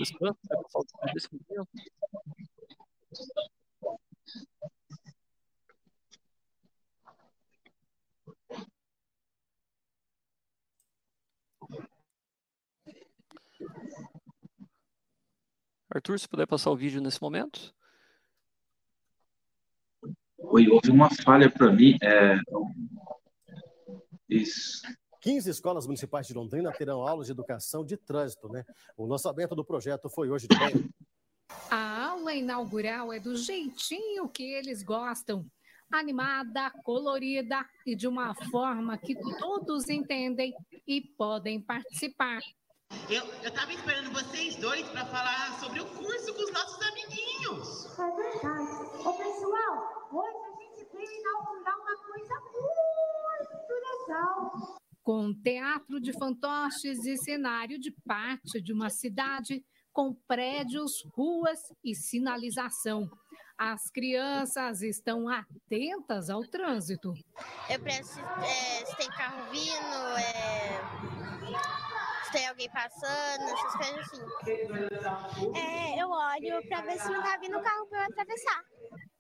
Arthur, 15.95 16.19
se 16.19 16.29
puder 16.29 16.47
passar 16.47 16.73
o 16.73 16.77
vídeo 16.77 17.01
nesse 17.01 17.23
momento. 17.23 17.73
Oi, 20.39 20.69
houve 20.69 20.91
uma 20.91 21.09
falha 21.09 21.49
para 21.49 21.73
mim. 21.73 21.97
É... 22.03 22.37
Isso. 24.29 24.83
15 25.21 25.49
escolas 25.49 25.87
municipais 25.87 26.27
de 26.27 26.35
Londrina 26.35 26.73
terão 26.73 27.07
aulas 27.07 27.27
de 27.27 27.33
educação 27.33 27.85
de 27.85 27.97
trânsito, 27.97 28.49
né? 28.49 28.65
O 28.97 29.07
lançamento 29.07 29.55
do 29.55 29.65
projeto 29.65 30.11
foi 30.11 30.29
hoje 30.29 30.49
de 30.49 30.59
manhã. 30.59 30.85
A 31.71 32.09
aula 32.09 32.35
inaugural 32.35 33.13
é 33.13 33.21
do 33.21 33.37
jeitinho 33.37 34.29
que 34.29 34.43
eles 34.43 34.83
gostam. 34.83 35.47
Animada, 35.91 36.71
colorida 36.83 37.65
e 37.87 37.95
de 37.95 38.09
uma 38.09 38.35
forma 38.51 38.99
que 38.99 39.15
todos 39.39 39.89
entendem 39.89 40.53
e 40.87 41.01
podem 41.01 41.61
participar. 41.61 42.41
Eu, 43.09 43.25
eu 43.43 43.51
tava 43.51 43.73
esperando 43.73 44.13
vocês 44.13 44.57
dois 44.57 44.89
para 44.89 45.05
falar 45.07 45.59
sobre 45.61 45.81
o 45.81 45.87
curso 45.87 46.35
com 46.35 46.43
os 46.43 46.53
nossos 46.53 46.83
amiguinhos. 46.83 47.99
É 47.99 48.11
verdade. 48.11 49.07
Ô, 49.07 49.13
pessoal, 49.13 50.09
hoje 50.11 50.37
a 50.37 50.63
gente 50.63 50.93
veio 50.93 51.21
inaugurar 51.21 51.77
uma 51.77 51.97
coisa 51.97 52.35
muito 52.53 53.73
legal. 54.09 54.79
Com 55.03 55.35
teatro 55.43 56.01
de 56.01 56.13
fantoches 56.19 57.05
e 57.05 57.17
cenário 57.19 57.79
de 57.79 57.91
parte 58.07 58.61
de 58.63 58.73
uma 58.73 58.89
cidade 58.89 59.63
com 59.93 60.15
prédios, 60.27 61.05
ruas 61.15 61.61
e 61.85 61.95
sinalização. 61.95 63.09
As 63.57 63.89
crianças 63.91 64.83
estão 64.83 65.29
atentas 65.29 66.29
ao 66.29 66.43
trânsito. 66.43 67.13
Eu 67.71 67.81
preciso, 67.81 68.21
é, 68.21 68.85
se 68.85 68.97
tem 68.97 69.09
carro 69.11 69.49
vindo, 69.53 70.19
é, 70.19 71.14
tem 72.35 72.49
alguém 72.49 72.69
passando, 72.69 73.43
essas 73.45 73.75
coisas 73.77 73.99
assim. 73.99 75.57
É, 75.57 76.03
eu 76.03 76.11
olho 76.11 76.69
para 76.69 76.83
ver 76.83 76.99
se 76.99 77.09
não 77.09 77.23
tá 77.23 77.39
vindo 77.41 77.63
carro 77.63 77.87
para 77.87 78.01
eu 78.01 78.05
atravessar. 78.07 78.65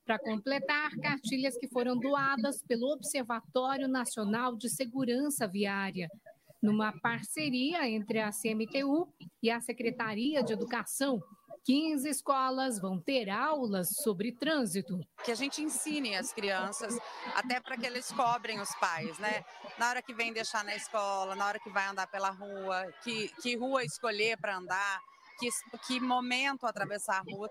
Para 0.04 0.18
completar, 0.18 0.90
cartilhas 1.00 1.56
que 1.56 1.68
foram 1.68 1.96
doadas 1.96 2.62
pelo 2.64 2.92
Observatório 2.92 3.86
Nacional 3.88 4.56
de 4.56 4.68
Segurança 4.68 5.46
Viária, 5.46 6.08
numa 6.60 6.92
parceria 7.00 7.88
entre 7.88 8.20
a 8.20 8.30
CMTU 8.30 9.08
e 9.42 9.50
a 9.50 9.60
Secretaria 9.60 10.42
de 10.42 10.52
Educação, 10.52 11.22
15 11.64 12.08
escolas 12.08 12.78
vão 12.78 13.00
ter 13.00 13.30
aulas 13.30 13.88
sobre 14.02 14.32
trânsito. 14.32 15.00
Que 15.24 15.32
a 15.32 15.34
gente 15.34 15.62
ensine 15.62 16.14
as 16.14 16.32
crianças, 16.32 16.98
até 17.34 17.58
para 17.58 17.76
que 17.76 17.86
eles 17.86 18.12
cobrem 18.12 18.60
os 18.60 18.74
pais, 18.76 19.18
né? 19.18 19.44
Na 19.78 19.88
hora 19.88 20.02
que 20.02 20.12
vem 20.12 20.32
deixar 20.32 20.62
na 20.62 20.76
escola, 20.76 21.34
na 21.34 21.46
hora 21.46 21.58
que 21.58 21.70
vai 21.70 21.86
andar 21.86 22.06
pela 22.06 22.30
rua, 22.30 22.92
que, 23.02 23.28
que 23.40 23.56
rua 23.56 23.82
escolher 23.82 24.36
para 24.36 24.56
andar 24.56 25.00
que, 25.38 25.48
que 25.86 26.00
momento 26.00 26.66
atravessar 26.66 27.18
a 27.18 27.22
rua. 27.22 27.50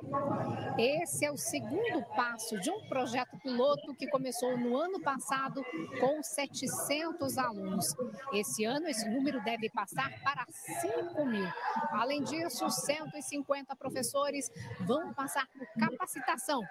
Esse 0.78 1.26
é 1.26 1.32
o 1.32 1.38
segundo 1.38 2.04
passo 2.16 2.60
de 2.60 2.72
um 2.72 2.82
projeto 2.88 3.38
piloto 3.38 3.94
que 3.94 4.08
começou 4.08 4.58
no 4.58 4.76
ano 4.76 5.00
passado 5.02 5.64
com 6.00 6.24
700 6.24 7.38
alunos. 7.38 7.96
Esse 8.34 8.64
ano, 8.66 8.88
esse 8.88 9.08
número 9.08 9.44
deve 9.44 9.70
passar 9.70 10.12
para 10.24 10.46
5 10.50 11.26
mil. 11.26 11.48
Além 11.92 12.24
disso, 12.24 12.70
150 12.70 13.76
professores 13.76 14.50
vão 14.82 15.14
passar 15.14 15.48
por 15.48 15.68
capacitação 15.80 16.62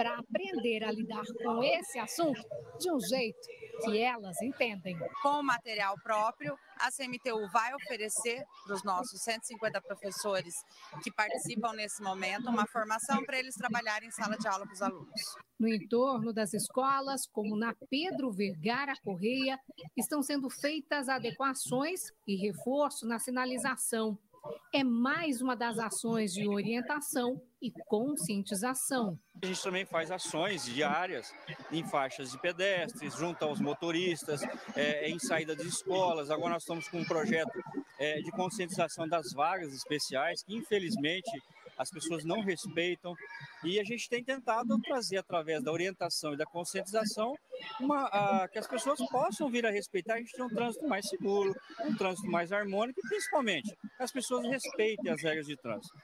para 0.00 0.16
aprender 0.16 0.82
a 0.82 0.90
lidar 0.90 1.26
com 1.44 1.62
esse 1.62 1.98
assunto 1.98 2.40
de 2.78 2.90
um 2.90 2.98
jeito 3.00 3.46
que 3.84 3.98
elas 3.98 4.40
entendem. 4.40 4.98
Com 5.22 5.42
material 5.42 5.94
próprio, 6.02 6.56
a 6.78 6.90
CMTU 6.90 7.46
vai 7.52 7.74
oferecer 7.74 8.42
para 8.64 8.76
os 8.76 8.82
nossos 8.82 9.20
150 9.20 9.78
professores 9.82 10.54
que 11.02 11.12
participam 11.12 11.74
nesse 11.74 12.02
momento 12.02 12.48
uma 12.48 12.66
formação 12.66 13.22
para 13.26 13.38
eles 13.38 13.54
trabalharem 13.54 14.08
em 14.08 14.10
sala 14.10 14.38
de 14.38 14.48
aula 14.48 14.66
com 14.66 14.72
os 14.72 14.80
alunos. 14.80 15.36
No 15.58 15.68
entorno 15.68 16.32
das 16.32 16.54
escolas, 16.54 17.26
como 17.26 17.54
na 17.54 17.74
Pedro 17.90 18.32
Vergara 18.32 18.94
Correia, 19.04 19.60
estão 19.94 20.22
sendo 20.22 20.48
feitas 20.48 21.10
adequações 21.10 22.10
e 22.26 22.36
reforço 22.36 23.06
na 23.06 23.18
sinalização 23.18 24.18
é 24.72 24.82
mais 24.82 25.42
uma 25.42 25.54
das 25.54 25.78
ações 25.78 26.32
de 26.32 26.48
orientação 26.48 27.40
e 27.60 27.70
conscientização. 27.86 29.18
A 29.42 29.46
gente 29.46 29.62
também 29.62 29.86
faz 29.86 30.10
ações 30.10 30.66
diárias 30.66 31.34
em 31.72 31.82
faixas 31.82 32.30
de 32.32 32.38
pedestres, 32.38 33.16
junto 33.16 33.42
aos 33.42 33.58
motoristas, 33.58 34.42
é, 34.76 35.08
em 35.08 35.18
saída 35.18 35.56
de 35.56 35.66
escolas. 35.66 36.30
Agora 36.30 36.54
nós 36.54 36.62
estamos 36.62 36.88
com 36.88 36.98
um 36.98 37.04
projeto 37.04 37.58
é, 37.98 38.20
de 38.20 38.30
conscientização 38.32 39.08
das 39.08 39.32
vagas 39.32 39.72
especiais, 39.72 40.42
que 40.42 40.54
infelizmente 40.54 41.30
as 41.80 41.90
pessoas 41.90 42.24
não 42.26 42.42
respeitam. 42.42 43.14
E 43.64 43.80
a 43.80 43.84
gente 43.84 44.06
tem 44.10 44.22
tentado 44.22 44.78
trazer, 44.82 45.16
através 45.16 45.62
da 45.62 45.72
orientação 45.72 46.34
e 46.34 46.36
da 46.36 46.44
conscientização, 46.44 47.34
uma, 47.80 48.04
a, 48.08 48.48
que 48.48 48.58
as 48.58 48.66
pessoas 48.66 49.00
possam 49.08 49.50
vir 49.50 49.64
a 49.64 49.70
respeitar. 49.70 50.14
A 50.14 50.18
gente 50.18 50.32
tem 50.32 50.44
um 50.44 50.48
trânsito 50.50 50.86
mais 50.86 51.08
seguro, 51.08 51.54
um 51.80 51.96
trânsito 51.96 52.30
mais 52.30 52.52
harmônico 52.52 53.00
e, 53.02 53.08
principalmente, 53.08 53.74
as 53.98 54.12
pessoas 54.12 54.46
respeitem 54.46 55.10
as 55.10 55.22
regras 55.22 55.46
de 55.46 55.56
trânsito. 55.56 55.94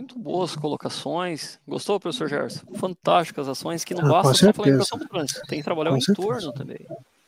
Muito 0.00 0.18
boas 0.18 0.56
colocações. 0.56 1.58
Gostou, 1.68 2.00
professor 2.00 2.26
Gerson? 2.26 2.64
Fantásticas 2.74 3.46
ações 3.46 3.84
que 3.84 3.92
não 3.92 4.06
ah, 4.06 4.22
basta 4.22 4.46
só 4.46 4.52
falar 4.54 4.68
em 4.68 4.70
educação 4.70 4.98
do 4.98 5.06
trânsito, 5.06 5.42
tem 5.46 5.58
que 5.58 5.64
trabalhar 5.64 5.90
com 5.90 5.96
o 5.96 5.98
entorno 5.98 6.52
também. 6.54 6.78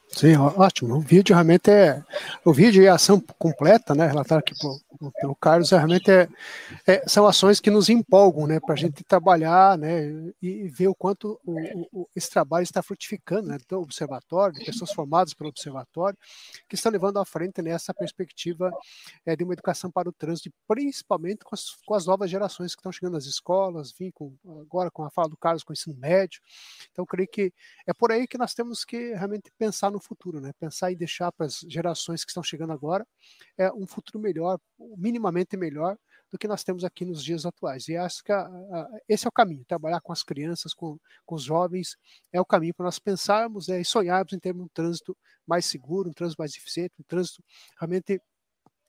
Sim, 0.08 0.36
ótimo. 0.36 0.96
O 0.96 1.00
vídeo 1.00 1.34
realmente 1.34 1.70
é. 1.70 2.02
O 2.42 2.50
vídeo 2.50 2.82
e 2.82 2.88
a 2.88 2.94
ação 2.94 3.22
completa, 3.38 3.94
né? 3.94 4.06
Relatar 4.06 4.38
aqui 4.38 4.54
pelo 5.10 5.34
Carlos, 5.34 5.70
realmente 5.70 6.10
é, 6.10 6.28
é, 6.86 7.02
são 7.08 7.26
ações 7.26 7.60
que 7.60 7.70
nos 7.70 7.88
empolgam, 7.88 8.46
né? 8.46 8.60
Para 8.60 8.74
a 8.74 8.76
gente 8.76 9.02
trabalhar, 9.04 9.76
né? 9.78 10.32
E 10.40 10.68
ver 10.68 10.88
o 10.88 10.94
quanto 10.94 11.40
o, 11.44 11.88
o, 11.92 12.08
esse 12.14 12.30
trabalho 12.30 12.62
está 12.62 12.82
frutificando, 12.82 13.48
né? 13.48 13.58
Do 13.68 13.80
observatório, 13.80 14.58
de 14.58 14.64
pessoas 14.64 14.92
formadas 14.92 15.34
pelo 15.34 15.50
observatório, 15.50 16.18
que 16.68 16.74
estão 16.74 16.92
levando 16.92 17.18
à 17.18 17.24
frente 17.24 17.60
nessa 17.62 17.92
perspectiva 17.92 18.70
é, 19.26 19.34
de 19.34 19.44
uma 19.44 19.54
educação 19.54 19.90
para 19.90 20.08
o 20.08 20.12
trânsito, 20.12 20.50
principalmente 20.68 21.44
com 21.44 21.54
as, 21.54 21.74
com 21.86 21.94
as 21.94 22.06
novas 22.06 22.30
gerações 22.30 22.74
que 22.74 22.80
estão 22.80 22.92
chegando 22.92 23.16
às 23.16 23.24
escolas, 23.24 23.92
vim 23.92 24.10
com, 24.10 24.34
agora 24.60 24.90
com 24.90 25.04
a 25.04 25.10
fala 25.10 25.28
do 25.28 25.36
Carlos 25.36 25.64
com 25.64 25.72
o 25.72 25.74
ensino 25.74 25.96
médio. 25.98 26.40
Então, 26.90 27.04
creio 27.04 27.28
que 27.28 27.52
é 27.86 27.92
por 27.92 28.12
aí 28.12 28.26
que 28.26 28.38
nós 28.38 28.54
temos 28.54 28.84
que 28.84 29.14
realmente 29.14 29.50
pensar 29.58 29.90
no 29.90 30.00
futuro, 30.00 30.40
né? 30.40 30.52
Pensar 30.58 30.92
em 30.92 30.96
deixar 30.96 31.32
para 31.32 31.46
as 31.46 31.60
gerações 31.68 32.24
que 32.24 32.30
estão 32.30 32.42
chegando 32.42 32.72
agora 32.72 33.06
é 33.56 33.72
um 33.72 33.86
futuro 33.86 34.18
melhor, 34.18 34.58
minimamente 34.96 35.56
melhor 35.56 35.96
do 36.30 36.38
que 36.38 36.48
nós 36.48 36.64
temos 36.64 36.82
aqui 36.82 37.04
nos 37.04 37.22
dias 37.22 37.44
atuais. 37.44 37.88
E 37.88 37.96
acho 37.96 38.24
que 38.24 38.32
a, 38.32 38.40
a, 38.40 38.88
esse 39.08 39.26
é 39.26 39.28
o 39.28 39.32
caminho, 39.32 39.64
trabalhar 39.66 40.00
com 40.00 40.12
as 40.12 40.22
crianças, 40.22 40.72
com, 40.72 40.98
com 41.26 41.34
os 41.34 41.42
jovens, 41.42 41.96
é 42.32 42.40
o 42.40 42.44
caminho 42.44 42.74
para 42.74 42.84
nós 42.84 42.98
pensarmos 42.98 43.68
é, 43.68 43.80
e 43.80 43.84
sonharmos 43.84 44.32
em 44.32 44.38
ter 44.38 44.54
um 44.56 44.68
trânsito 44.72 45.16
mais 45.46 45.66
seguro, 45.66 46.08
um 46.08 46.12
trânsito 46.12 46.40
mais 46.40 46.56
eficiente, 46.56 46.94
um 46.98 47.04
trânsito 47.06 47.42
realmente 47.78 48.20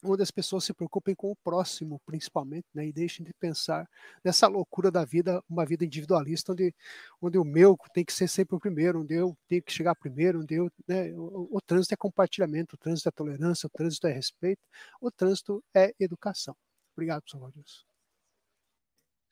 onde 0.04 0.24
as 0.24 0.32
pessoas 0.32 0.64
se 0.64 0.74
preocupem 0.74 1.16
com 1.16 1.32
o 1.32 1.36
próximo, 1.36 2.00
principalmente, 2.06 2.68
né, 2.74 2.86
e 2.88 2.94
deixem 2.94 3.26
de 3.26 3.34
pensar 3.34 3.88
nessa 4.24 4.48
loucura 4.48 4.92
da 4.92 5.06
vida, 5.06 5.42
uma 5.50 5.66
vida 5.66 5.86
individualista, 5.86 6.52
onde, 6.52 6.74
onde 7.22 7.38
o 7.38 7.44
meu 7.44 7.78
tem 7.94 8.04
que 8.06 8.14
ser 8.14 8.28
sempre 8.28 8.56
o 8.56 8.60
primeiro, 8.60 9.02
onde 9.02 9.14
eu 9.14 9.36
tenho 9.48 9.64
que 9.64 9.72
chegar 9.72 9.96
primeiro, 9.96 10.42
onde 10.42 10.56
eu, 10.56 10.70
né, 10.88 11.12
o, 11.14 11.58
o 11.58 11.62
trânsito 11.62 11.94
é 11.94 11.98
compartilhamento, 11.98 12.76
o 12.76 12.78
trânsito 12.78 13.10
é 13.10 13.12
tolerância, 13.12 13.68
o 13.68 13.70
trânsito 13.70 14.08
é 14.08 14.12
respeito, 14.12 14.62
o 15.02 15.12
trânsito 15.12 15.64
é 15.74 15.94
educação. 16.00 16.56
Obrigado, 16.96 17.22
professor 17.22 17.40
Valdir. 17.40 17.93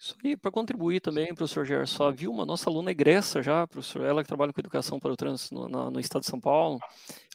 Isso 0.02 0.16
aí, 0.26 0.36
para 0.36 0.50
contribuir 0.50 1.00
também, 1.00 1.28
professor 1.28 1.64
Gerson, 1.64 2.06
a 2.06 2.10
Vilma, 2.10 2.44
nossa 2.44 2.68
aluna 2.68 2.90
egressa 2.90 3.44
já, 3.44 3.68
professor, 3.68 4.04
ela 4.04 4.24
que 4.24 4.28
trabalha 4.28 4.52
com 4.52 4.60
educação 4.60 5.00
para 5.00 5.12
o 5.12 5.16
trânsito 5.16 5.54
no, 5.54 5.70
no, 5.70 5.92
no, 5.92 6.00
estado 6.00 6.24
de 6.24 6.28
São 6.28 6.42
Paulo, 6.42 6.80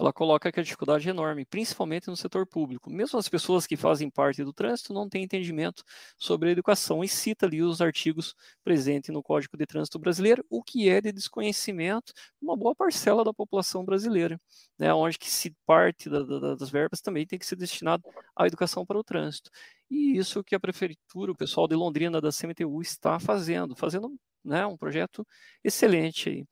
ela 0.00 0.12
coloca 0.12 0.50
que 0.50 0.58
a 0.58 0.62
dificuldade 0.64 1.06
é 1.06 1.10
enorme, 1.10 1.44
principalmente 1.44 2.08
no 2.08 2.16
setor 2.16 2.44
público. 2.44 2.90
Mesmo 2.90 3.20
as 3.20 3.28
pessoas 3.28 3.68
que 3.68 3.76
fazem 3.76 4.10
parte 4.10 4.42
do 4.42 4.52
trânsito 4.52 4.92
não 4.92 5.08
têm 5.08 5.22
entendimento 5.22 5.84
sobre 6.18 6.48
a 6.48 6.52
educação 6.52 7.04
e 7.04 7.08
cita 7.08 7.46
ali 7.46 7.62
os 7.62 7.80
artigos 7.80 8.34
presentes 8.64 9.14
no 9.14 9.22
Código 9.22 9.56
de 9.56 9.64
Trânsito 9.64 10.00
Brasileiro, 10.00 10.44
o 10.50 10.60
que 10.60 10.88
é 10.88 11.00
de 11.00 11.12
desconhecimento 11.12 12.12
de 12.12 12.44
uma 12.44 12.56
boa 12.56 12.74
parcela 12.74 13.22
da 13.22 13.32
população 13.32 13.84
brasileira, 13.84 14.40
né, 14.76 14.92
onde 14.92 15.20
que 15.20 15.30
se 15.30 15.54
parte 15.64 16.10
da, 16.10 16.20
da, 16.24 16.56
das 16.56 16.68
verbas 16.68 17.00
também 17.00 17.24
tem 17.24 17.38
que 17.38 17.46
ser 17.46 17.54
destinado 17.54 18.02
à 18.34 18.44
educação 18.44 18.84
para 18.84 18.98
o 18.98 19.04
trânsito. 19.04 19.52
E 19.90 20.16
isso 20.16 20.42
que 20.42 20.54
a 20.54 20.60
prefeitura, 20.60 21.32
o 21.32 21.36
pessoal 21.36 21.68
de 21.68 21.76
Londrina 21.76 22.20
da 22.20 22.30
CMTU 22.30 22.80
está 22.82 23.18
fazendo, 23.20 23.76
fazendo 23.76 24.14
né, 24.44 24.66
um 24.66 24.76
projeto 24.76 25.26
excelente 25.62 26.28
aí. 26.28 26.46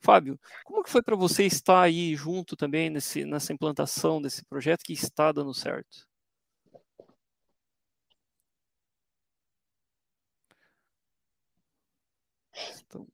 Fábio, 0.00 0.38
como 0.64 0.82
que 0.82 0.90
foi 0.90 1.02
para 1.02 1.16
você 1.16 1.44
estar 1.44 1.82
aí 1.82 2.14
junto 2.14 2.56
também 2.56 2.88
nesse, 2.88 3.24
nessa 3.24 3.52
implantação 3.52 4.22
desse 4.22 4.44
projeto 4.44 4.82
que 4.84 4.92
está 4.92 5.32
dando 5.32 5.52
certo? 5.52 6.06
Então, 12.86 13.06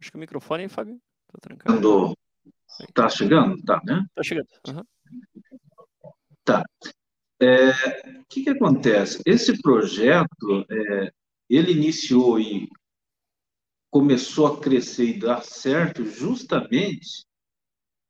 acho 0.00 0.10
que 0.10 0.16
o 0.16 0.20
microfone, 0.20 0.68
Fábio, 0.68 1.00
está 1.26 1.38
trancado. 1.40 2.16
Está 2.80 3.08
chegando? 3.08 3.62
Tá, 3.64 3.80
né? 3.84 4.04
Está 4.08 4.22
chegando. 4.22 4.48
Uhum. 4.66 4.84
Tá. 6.44 6.64
É, 7.40 7.70
o 8.20 8.24
que, 8.28 8.42
que 8.42 8.50
acontece? 8.50 9.22
Esse 9.24 9.60
projeto, 9.62 10.66
é, 10.70 11.12
ele 11.48 11.72
iniciou 11.72 12.40
e 12.40 12.68
começou 13.90 14.46
a 14.46 14.60
crescer 14.60 15.16
e 15.16 15.18
dar 15.18 15.42
certo 15.42 16.04
justamente 16.04 17.24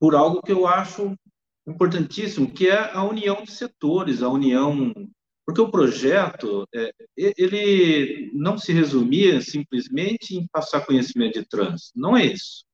por 0.00 0.14
algo 0.14 0.42
que 0.42 0.52
eu 0.52 0.66
acho 0.66 1.14
importantíssimo, 1.66 2.50
que 2.50 2.68
é 2.68 2.92
a 2.92 3.04
união 3.04 3.42
de 3.42 3.50
setores, 3.50 4.22
a 4.22 4.28
união... 4.28 4.92
Porque 5.44 5.62
o 5.62 5.70
projeto, 5.70 6.68
é, 6.74 6.92
ele 7.16 8.30
não 8.34 8.58
se 8.58 8.70
resumia 8.70 9.40
simplesmente 9.40 10.36
em 10.36 10.46
passar 10.48 10.84
conhecimento 10.84 11.40
de 11.40 11.48
trânsito, 11.48 11.98
não 11.98 12.14
é 12.14 12.26
isso. 12.26 12.66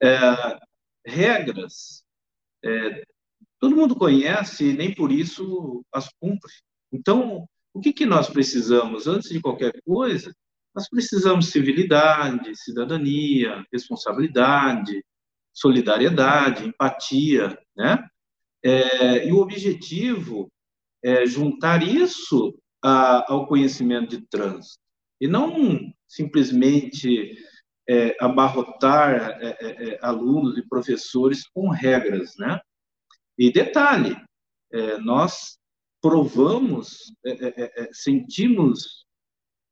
É, 0.00 0.60
regras 1.04 2.04
é, 2.64 3.02
todo 3.60 3.76
mundo 3.76 3.94
conhece 3.94 4.70
e 4.70 4.72
nem 4.72 4.92
por 4.94 5.12
isso 5.12 5.84
as 5.92 6.08
cumpre. 6.18 6.50
Então, 6.90 7.46
o 7.72 7.80
que, 7.80 7.92
que 7.92 8.06
nós 8.06 8.28
precisamos? 8.28 9.06
Antes 9.06 9.28
de 9.28 9.40
qualquer 9.40 9.72
coisa, 9.84 10.34
nós 10.74 10.88
precisamos 10.88 11.46
de 11.46 11.52
civilidade, 11.52 12.56
cidadania, 12.56 13.64
responsabilidade, 13.72 15.04
solidariedade, 15.52 16.66
empatia, 16.66 17.58
né? 17.76 18.02
É, 18.62 19.26
e 19.26 19.32
o 19.32 19.38
objetivo 19.38 20.50
é 21.02 21.26
juntar 21.26 21.82
isso 21.82 22.54
a, 22.82 23.32
ao 23.32 23.46
conhecimento 23.46 24.10
de 24.10 24.26
trânsito 24.26 24.82
e 25.20 25.26
não 25.26 25.92
simplesmente 26.08 27.36
é, 27.88 28.16
abarrotar 28.20 29.38
é, 29.40 29.56
é, 29.60 29.88
é 29.88 29.98
alunos 30.02 30.56
e 30.56 30.68
professores 30.68 31.46
com 31.48 31.68
regras, 31.68 32.34
né? 32.38 32.60
E 33.40 33.50
detalhe, 33.50 34.14
é, 34.70 34.98
nós 34.98 35.58
provamos, 36.02 37.10
é, 37.24 37.30
é, 37.30 37.84
é, 37.84 37.88
sentimos 37.90 39.06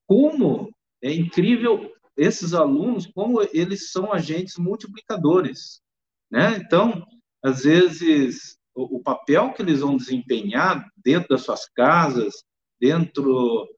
como 0.06 0.74
é 1.04 1.12
incrível 1.12 1.92
esses 2.16 2.54
alunos, 2.54 3.06
como 3.08 3.42
eles 3.52 3.90
são 3.90 4.10
agentes 4.10 4.56
multiplicadores, 4.56 5.82
né? 6.30 6.56
Então, 6.56 7.06
às 7.44 7.64
vezes, 7.64 8.56
o, 8.74 8.96
o 8.96 9.02
papel 9.02 9.52
que 9.52 9.60
eles 9.60 9.80
vão 9.80 9.98
desempenhar 9.98 10.90
dentro 11.04 11.28
das 11.28 11.42
suas 11.42 11.68
casas, 11.68 12.42
dentro 12.80 13.68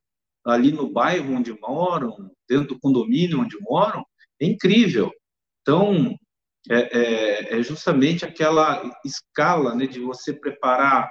ali 0.46 0.70
no 0.70 0.88
bairro 0.88 1.35
onde 1.35 1.53
moram, 1.61 2.31
dentro 2.48 2.74
do 2.74 2.79
condomínio 2.79 3.40
onde 3.40 3.59
moram, 3.61 4.05
é 4.40 4.46
incrível. 4.46 5.11
Então, 5.62 6.16
é, 6.68 6.99
é, 6.99 7.59
é 7.59 7.62
justamente 7.62 8.25
aquela 8.25 8.83
escala 9.05 9.75
né, 9.75 9.87
de 9.87 10.01
você 10.01 10.33
preparar 10.33 11.11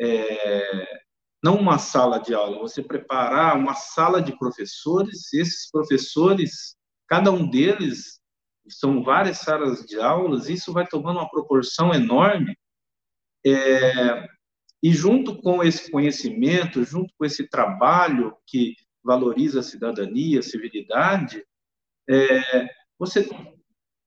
é, 0.00 1.02
não 1.42 1.56
uma 1.56 1.78
sala 1.78 2.18
de 2.18 2.34
aula, 2.34 2.58
você 2.58 2.82
preparar 2.82 3.56
uma 3.56 3.74
sala 3.74 4.22
de 4.22 4.36
professores, 4.38 5.32
esses 5.32 5.70
professores, 5.70 6.76
cada 7.08 7.30
um 7.30 7.48
deles 7.48 8.20
são 8.68 9.02
várias 9.02 9.38
salas 9.38 9.84
de 9.84 10.00
aulas, 10.00 10.48
isso 10.48 10.72
vai 10.72 10.86
tomando 10.86 11.18
uma 11.18 11.30
proporção 11.30 11.94
enorme, 11.94 12.56
é, 13.44 14.26
e 14.82 14.92
junto 14.92 15.40
com 15.40 15.62
esse 15.62 15.90
conhecimento, 15.90 16.82
junto 16.84 17.12
com 17.16 17.24
esse 17.24 17.48
trabalho 17.48 18.36
que 18.46 18.74
valoriza 19.04 19.60
a 19.60 19.62
cidadania, 19.62 20.40
a 20.40 20.42
civilidade, 20.42 21.44
é, 22.08 22.68
você 22.98 23.28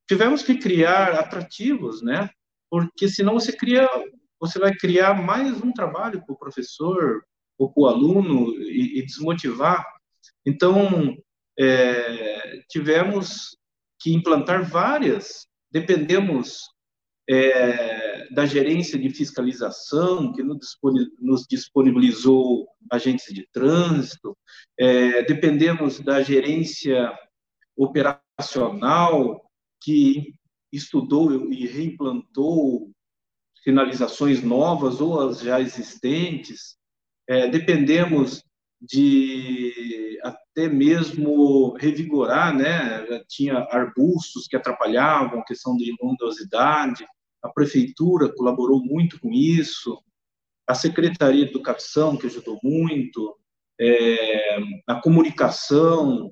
tivemos 0.09 0.41
que 0.41 0.57
criar 0.57 1.13
atrativos, 1.13 2.01
né? 2.01 2.27
Porque 2.67 3.07
senão 3.07 3.35
você 3.35 3.55
cria, 3.55 3.87
você 4.39 4.57
vai 4.57 4.73
criar 4.73 5.13
mais 5.13 5.61
um 5.61 5.71
trabalho 5.71 6.25
para 6.25 6.33
o 6.33 6.37
professor 6.37 7.23
ou 7.59 7.71
para 7.71 7.83
o 7.83 7.85
aluno 7.85 8.51
e, 8.55 8.97
e, 8.97 9.05
desmotivar. 9.05 9.85
Então, 10.43 11.15
é, 11.59 12.63
tivemos 12.69 13.55
que 13.99 14.11
implantar 14.11 14.67
várias, 14.67 15.47
dependemos 15.69 16.63
é, 17.29 18.33
da 18.33 18.47
gerência 18.47 18.97
de 18.97 19.11
fiscalização, 19.11 20.33
que 20.33 20.41
nos 20.41 21.45
disponibilizou 21.47 22.67
agentes 22.91 23.31
de 23.31 23.47
trânsito, 23.51 24.35
é, 24.79 25.21
dependemos 25.21 25.99
da 25.99 26.23
gerência 26.23 27.13
operacional, 27.77 29.48
que 29.81 30.33
estudou 30.71 31.51
e 31.51 31.65
reimplantou 31.65 32.91
sinalizações 33.63 34.41
novas 34.41 35.01
ou 35.01 35.19
as 35.19 35.41
já 35.41 35.59
existentes. 35.59 36.77
É, 37.27 37.47
dependemos 37.47 38.43
de 38.81 40.17
até 40.23 40.69
mesmo 40.69 41.73
revigorar, 41.77 42.55
né? 42.55 43.05
Tinha 43.27 43.67
arbustos 43.69 44.47
que 44.47 44.55
atrapalhavam 44.55 45.39
a 45.39 45.45
questão 45.45 45.75
de 45.75 45.91
inundiosidade. 45.91 47.05
A 47.41 47.49
prefeitura 47.49 48.33
colaborou 48.33 48.83
muito 48.83 49.19
com 49.19 49.31
isso. 49.31 50.01
A 50.67 50.73
Secretaria 50.73 51.45
de 51.45 51.51
Educação, 51.51 52.15
que 52.17 52.27
ajudou 52.27 52.59
muito. 52.63 53.35
É, 53.79 54.57
a 54.87 54.95
comunicação, 54.95 56.31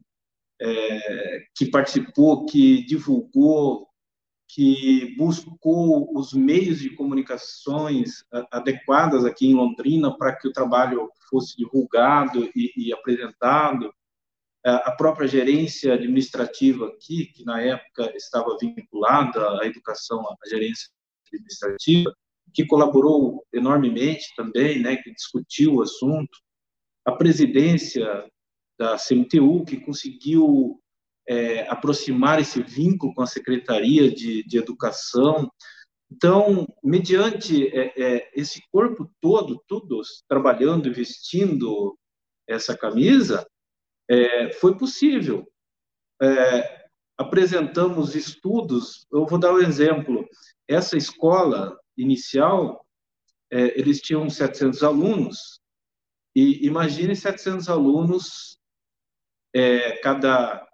é, 0.61 1.43
que 1.55 1.69
participou, 1.69 2.45
que 2.45 2.83
divulgou 2.85 3.87
que 4.47 5.13
buscou 5.17 6.17
os 6.17 6.33
meios 6.33 6.79
de 6.79 6.89
comunicações 6.91 8.23
adequadas 8.51 9.25
aqui 9.25 9.47
em 9.47 9.53
Londrina 9.53 10.15
para 10.17 10.35
que 10.35 10.47
o 10.47 10.53
trabalho 10.53 11.09
fosse 11.29 11.57
divulgado 11.57 12.49
e, 12.55 12.71
e 12.77 12.93
apresentado. 12.93 13.93
A 14.65 14.91
própria 14.91 15.27
gerência 15.27 15.93
administrativa 15.93 16.87
aqui, 16.87 17.27
que 17.27 17.45
na 17.45 17.61
época 17.61 18.11
estava 18.15 18.57
vinculada 18.59 19.61
à 19.61 19.65
educação, 19.65 20.21
à 20.21 20.49
gerência 20.49 20.89
administrativa, 21.31 22.13
que 22.53 22.65
colaborou 22.65 23.45
enormemente 23.53 24.25
também, 24.35 24.81
né, 24.81 24.95
que 24.97 25.13
discutiu 25.13 25.75
o 25.75 25.81
assunto. 25.81 26.37
A 27.05 27.11
presidência 27.11 28.25
da 28.77 28.97
CMTU, 28.97 29.65
que 29.65 29.77
conseguiu 29.77 30.81
é, 31.27 31.67
aproximar 31.69 32.39
esse 32.39 32.61
vínculo 32.61 33.13
com 33.13 33.21
a 33.21 33.27
Secretaria 33.27 34.09
de, 34.09 34.43
de 34.43 34.57
Educação. 34.57 35.51
Então, 36.11 36.65
mediante 36.83 37.67
é, 37.67 37.93
é, 38.01 38.31
esse 38.33 38.61
corpo 38.71 39.11
todo, 39.19 39.61
todos 39.67 40.23
trabalhando 40.27 40.87
e 40.87 40.93
vestindo 40.93 41.97
essa 42.47 42.77
camisa, 42.77 43.45
é, 44.09 44.53
foi 44.53 44.77
possível. 44.77 45.45
É, 46.21 46.87
apresentamos 47.17 48.15
estudos, 48.15 49.05
eu 49.11 49.25
vou 49.25 49.39
dar 49.39 49.53
um 49.53 49.59
exemplo. 49.59 50.25
Essa 50.67 50.95
escola 50.95 51.77
inicial, 51.97 52.85
é, 53.51 53.77
eles 53.77 53.99
tinham 53.99 54.29
700 54.29 54.83
alunos, 54.83 55.59
e 56.35 56.67
imagine 56.67 57.15
700 57.15 57.67
alunos, 57.67 58.56
cada 60.01 60.67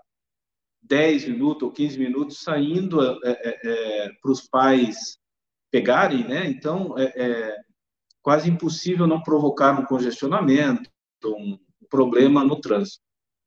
10 0.83 1.27
minutos 1.29 1.63
ou 1.63 1.71
15 1.71 1.97
minutos 1.97 2.41
saindo 2.41 3.01
é, 3.01 3.31
é, 3.31 3.59
é 3.63 4.09
para 4.21 4.31
os 4.31 4.41
pais 4.47 5.17
pegarem, 5.71 6.27
né? 6.27 6.45
Então, 6.45 6.97
é, 6.97 7.05
é, 7.15 7.57
quase 8.21 8.49
impossível 8.49 9.07
não 9.07 9.23
provocar 9.23 9.79
um 9.79 9.85
congestionamento, 9.85 10.89
um 11.25 11.57
problema 11.89 12.43
no 12.43 12.59
trânsito. 12.59 13.01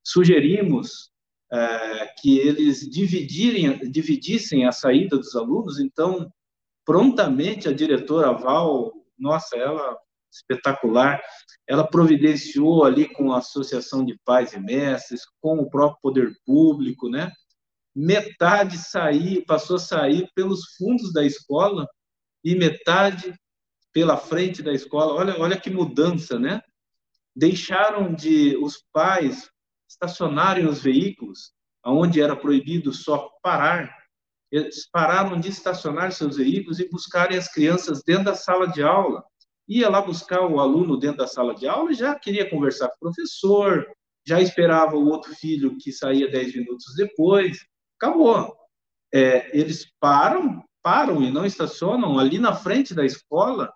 Sugerimos 0.05 1.11
é, 1.53 2.07
que 2.21 2.39
eles 2.39 2.81
dividirem, 2.81 3.79
dividissem 3.91 4.67
a 4.67 4.73
saída 4.73 5.17
dos 5.17 5.37
alunos, 5.37 5.79
então, 5.79 6.31
prontamente 6.85 7.69
a 7.69 7.73
diretora 7.73 8.33
Val, 8.33 8.93
nossa, 9.19 9.57
ela 9.57 9.97
espetacular. 10.37 11.21
Ela 11.69 11.87
providenciou 11.87 12.85
ali 12.85 13.13
com 13.13 13.33
a 13.33 13.39
Associação 13.39 14.05
de 14.05 14.19
Pais 14.25 14.53
e 14.53 14.61
Mestres, 14.61 15.23
com 15.41 15.59
o 15.59 15.69
próprio 15.69 16.01
poder 16.01 16.33
público, 16.45 17.09
né? 17.09 17.33
Metade 17.95 18.79
sair, 18.79 19.45
passou 19.47 19.77
a 19.77 19.81
sair 19.81 20.29
pelos 20.35 20.77
fundos 20.77 21.13
da 21.13 21.25
escola 21.25 21.87
e 22.45 22.55
metade 22.55 23.35
pela 23.93 24.17
frente 24.17 24.63
da 24.63 24.73
escola. 24.73 25.15
Olha, 25.15 25.41
olha 25.41 25.59
que 25.59 25.71
mudança, 25.71 26.39
né? 26.39 26.61
Deixaram 27.35 28.15
de 28.15 28.57
os 28.59 28.83
pais 28.93 29.51
estacionarem 29.89 30.67
os 30.67 30.83
veículos, 30.83 31.53
aonde 31.83 32.21
era 32.21 32.37
proibido 32.37 32.93
só 32.93 33.31
parar. 33.43 33.91
Eles 34.53 34.89
pararam 34.91 35.39
de 35.41 35.49
estacionar 35.49 36.13
seus 36.13 36.37
veículos 36.37 36.79
e 36.79 36.89
buscarem 36.89 37.37
as 37.37 37.53
crianças 37.53 38.03
dentro 38.05 38.25
da 38.25 38.35
sala 38.35 38.67
de 38.67 38.83
aula 38.83 39.25
ia 39.69 39.89
lá 39.89 40.01
buscar 40.01 40.47
o 40.47 40.61
aluno 40.61 40.97
dentro 40.97 41.19
da 41.19 41.27
sala 41.27 41.55
de 41.55 41.67
aula 41.67 41.91
e 41.91 41.95
já 41.95 42.15
queria 42.15 42.49
conversar 42.49 42.89
com 42.89 42.95
o 42.95 43.01
professor, 43.01 43.87
já 44.27 44.41
esperava 44.41 44.97
o 44.97 45.07
outro 45.07 45.35
filho 45.35 45.77
que 45.79 45.93
saía 45.93 46.31
dez 46.31 46.55
minutos 46.55 46.95
depois. 46.97 47.59
Acabou. 48.01 48.55
É, 49.13 49.57
eles 49.57 49.87
param, 50.01 50.63
param 50.83 51.23
e 51.23 51.31
não 51.31 51.47
estacionam 51.47 52.19
ali 52.19 52.39
na 52.39 52.55
frente 52.55 52.95
da 52.95 53.05
escola 53.05 53.73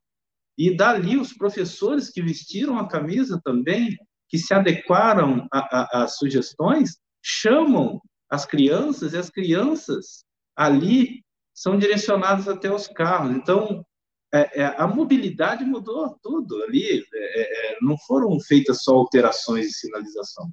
e 0.59 0.77
dali 0.77 1.17
os 1.17 1.33
professores 1.33 2.11
que 2.11 2.21
vestiram 2.21 2.79
a 2.79 2.89
camisa 2.89 3.41
também, 3.43 3.97
que 4.29 4.39
se 4.39 4.53
adequaram 4.53 5.49
às 5.51 6.17
sugestões, 6.17 6.99
chamam 7.23 8.01
as 8.29 8.45
crianças 8.45 9.13
e 9.13 9.17
as 9.17 9.31
crianças 9.31 10.25
ali 10.55 11.23
são 11.55 11.79
direcionadas 11.79 12.49
até 12.49 12.73
os 12.73 12.87
carros. 12.87 13.35
Então, 13.35 13.85
é, 14.33 14.63
é, 14.63 14.65
a 14.79 14.87
mobilidade 14.87 15.65
mudou 15.65 16.17
tudo 16.23 16.63
ali. 16.63 17.05
É, 17.13 17.73
é, 17.73 17.79
não 17.83 17.99
foram 17.99 18.39
feitas 18.41 18.83
só 18.83 18.95
alterações 18.95 19.67
de 19.67 19.75
sinalização. 19.75 20.51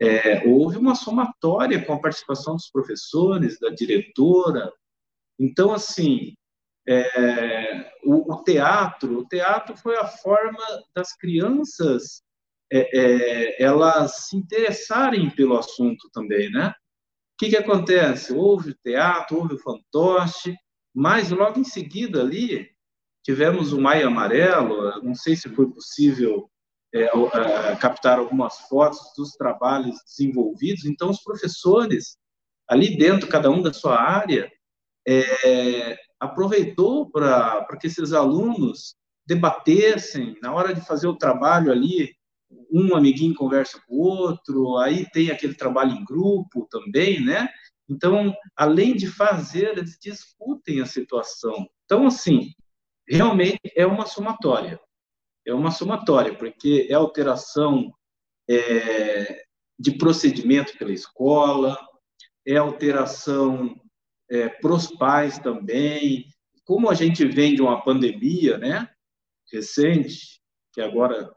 É, 0.00 0.48
houve 0.48 0.78
uma 0.78 0.94
somatória 0.94 1.84
com 1.84 1.92
a 1.92 2.00
participação 2.00 2.56
dos 2.56 2.70
professores, 2.70 3.58
da 3.60 3.68
diretora. 3.70 4.72
Então, 5.38 5.72
assim, 5.72 6.34
é, 6.88 7.92
o, 8.02 8.32
o, 8.32 8.42
teatro, 8.42 9.20
o 9.20 9.28
teatro 9.28 9.76
foi 9.76 9.96
a 9.96 10.06
forma 10.06 10.64
das 10.94 11.14
crianças 11.16 12.22
elas 13.58 14.28
se 14.28 14.36
interessarem 14.38 15.28
pelo 15.28 15.58
assunto 15.58 16.08
também, 16.10 16.50
né? 16.50 16.68
O 16.68 16.74
que, 17.38 17.50
que 17.50 17.56
acontece? 17.58 18.32
Houve 18.32 18.70
o 18.70 18.78
teatro, 18.82 19.36
houve 19.36 19.56
o 19.56 19.58
fantoche, 19.58 20.56
mas 20.94 21.30
logo 21.30 21.60
em 21.60 21.64
seguida 21.64 22.22
ali 22.22 22.72
Tivemos 23.24 23.72
o 23.72 23.80
Maio 23.80 24.08
Amarelo, 24.08 25.00
não 25.02 25.14
sei 25.14 25.36
se 25.36 25.48
foi 25.48 25.70
possível 25.70 26.50
é, 26.94 27.04
é, 27.04 27.76
captar 27.76 28.18
algumas 28.18 28.58
fotos 28.68 29.00
dos 29.16 29.32
trabalhos 29.32 29.96
desenvolvidos. 30.04 30.84
Então, 30.84 31.10
os 31.10 31.22
professores, 31.22 32.16
ali 32.68 32.98
dentro, 32.98 33.28
cada 33.28 33.50
um 33.50 33.62
da 33.62 33.72
sua 33.72 34.00
área, 34.00 34.50
é, 35.06 35.96
aproveitou 36.20 37.10
para 37.10 37.66
que 37.80 37.86
esses 37.86 38.12
alunos 38.12 38.94
debatessem, 39.26 40.36
na 40.42 40.52
hora 40.52 40.74
de 40.74 40.80
fazer 40.80 41.06
o 41.06 41.16
trabalho 41.16 41.72
ali, 41.72 42.14
um 42.70 42.94
amiguinho 42.94 43.34
conversa 43.34 43.80
com 43.86 43.94
o 43.94 44.00
outro, 44.00 44.76
aí 44.78 45.08
tem 45.10 45.30
aquele 45.30 45.54
trabalho 45.54 45.92
em 45.92 46.04
grupo 46.04 46.66
também, 46.70 47.24
né? 47.24 47.48
Então, 47.88 48.34
além 48.56 48.94
de 48.94 49.06
fazer, 49.06 49.70
eles 49.70 49.98
discutem 50.00 50.80
a 50.80 50.86
situação. 50.86 51.66
Então, 51.84 52.06
assim, 52.06 52.52
realmente 53.16 53.60
é 53.76 53.86
uma 53.86 54.06
somatória. 54.06 54.80
É 55.46 55.52
uma 55.52 55.70
somatória, 55.70 56.34
porque 56.34 56.86
é 56.88 56.94
alteração 56.94 57.92
é, 58.48 59.44
de 59.78 59.92
procedimento 59.98 60.76
pela 60.78 60.92
escola, 60.92 61.76
é 62.46 62.56
alteração 62.56 63.74
é, 64.30 64.48
para 64.48 64.72
os 64.72 64.86
pais 64.86 65.38
também. 65.38 66.26
Como 66.64 66.88
a 66.88 66.94
gente 66.94 67.24
vem 67.24 67.54
de 67.54 67.62
uma 67.62 67.82
pandemia, 67.82 68.56
né, 68.58 68.88
recente, 69.52 70.40
que 70.72 70.80
agora 70.80 71.30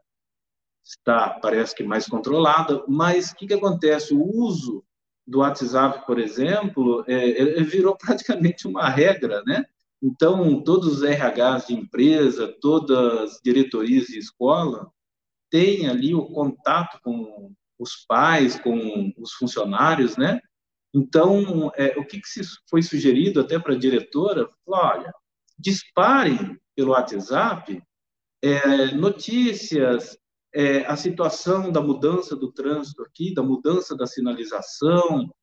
está, 0.84 1.40
parece 1.42 1.76
que 1.76 1.84
mais 1.84 2.08
controlada, 2.08 2.84
mas 2.88 3.32
o 3.32 3.36
que, 3.36 3.48
que 3.48 3.54
acontece? 3.54 4.14
O 4.14 4.24
uso 4.24 4.86
do 5.28 5.40
WhatsApp, 5.40 6.06
por 6.06 6.20
exemplo, 6.20 7.04
é, 7.08 7.64
virou 7.64 7.98
praticamente 7.98 8.68
uma 8.68 8.88
regra, 8.88 9.42
né? 9.46 9.66
Então, 10.06 10.62
todos 10.64 11.02
os 11.02 11.02
RHs 11.02 11.66
de 11.66 11.74
empresa, 11.74 12.56
todas 12.62 13.24
as 13.24 13.40
diretorias 13.44 14.06
de 14.06 14.20
escola 14.20 14.88
têm 15.50 15.88
ali 15.88 16.14
o 16.14 16.28
contato 16.28 17.00
com 17.02 17.52
os 17.80 18.06
pais, 18.08 18.60
com 18.60 19.12
os 19.18 19.34
funcionários, 19.34 20.16
né? 20.16 20.40
Então, 20.94 21.72
é, 21.76 21.98
o 22.00 22.06
que, 22.06 22.22
que 22.22 22.28
foi 22.70 22.84
sugerido 22.84 23.42
até 23.42 23.58
para 23.58 23.74
a 23.74 23.78
diretora? 23.78 24.48
olha, 24.68 25.12
disparem 25.58 26.56
pelo 26.76 26.92
WhatsApp 26.92 27.82
é, 28.44 28.92
notícias, 28.94 30.16
é, 30.54 30.86
a 30.86 30.96
situação 30.96 31.72
da 31.72 31.82
mudança 31.82 32.36
do 32.36 32.52
trânsito 32.52 33.02
aqui, 33.02 33.34
da 33.34 33.42
mudança 33.42 33.98
da 33.98 34.06
sinalização, 34.06 35.34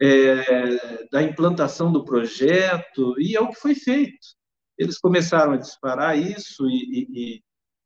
é, 0.00 1.06
da 1.10 1.22
implantação 1.22 1.92
do 1.92 2.04
projeto, 2.04 3.14
e 3.18 3.36
é 3.36 3.40
o 3.40 3.48
que 3.48 3.60
foi 3.60 3.74
feito. 3.74 4.36
Eles 4.78 4.98
começaram 4.98 5.52
a 5.52 5.58
disparar 5.58 6.18
isso, 6.18 6.68
e, 6.68 6.74
e, 6.74 7.34
e 7.36 7.42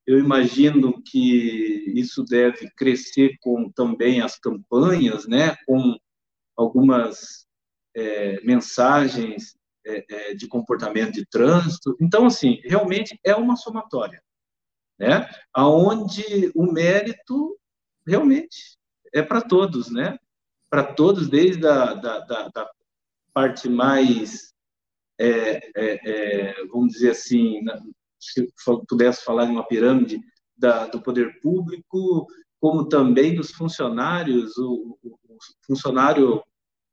eu 0.07 0.18
imagino 0.18 1.01
que 1.03 1.85
isso 1.94 2.25
deve 2.25 2.68
crescer 2.77 3.37
com 3.40 3.70
também 3.70 4.20
as 4.20 4.38
campanhas, 4.38 5.27
né, 5.29 5.57
com 5.66 5.96
algumas 6.57 7.46
é, 7.94 8.40
mensagens 8.42 9.57
é, 9.87 10.05
é 10.09 10.35
de 10.35 10.49
comportamento 10.49 11.12
de 11.12 11.27
trânsito. 11.27 11.96
Então, 12.01 12.27
assim, 12.27 12.61
realmente 12.64 13.18
é 13.25 13.35
uma 13.37 13.57
somatória, 13.57 14.20
né, 14.99 15.29
aonde 15.55 16.51
o 16.57 16.70
mérito 16.73 17.57
realmente 18.05 18.77
é 19.14 19.23
para 19.23 19.40
todos, 19.40 19.90
né, 19.92 20.18
para 20.70 20.85
todos, 20.85 21.28
desde 21.28 21.66
a 21.66 21.94
da, 21.94 22.20
da, 22.20 22.48
da 22.48 22.70
parte 23.35 23.68
mais, 23.68 24.54
é, 25.18 25.56
é, 25.56 25.70
é, 25.76 26.64
vamos 26.66 26.92
dizer 26.92 27.11
assim, 27.11 27.61
se 28.18 28.48
pudesse 28.88 29.24
falar 29.24 29.46
em 29.46 29.50
uma 29.50 29.66
pirâmide 29.66 30.20
da, 30.56 30.87
do 30.87 31.02
poder 31.02 31.40
público, 31.40 32.26
como 32.61 32.88
também 32.88 33.35
dos 33.35 33.50
funcionários, 33.50 34.56
o, 34.56 34.98
o 35.02 35.38
funcionário 35.66 36.42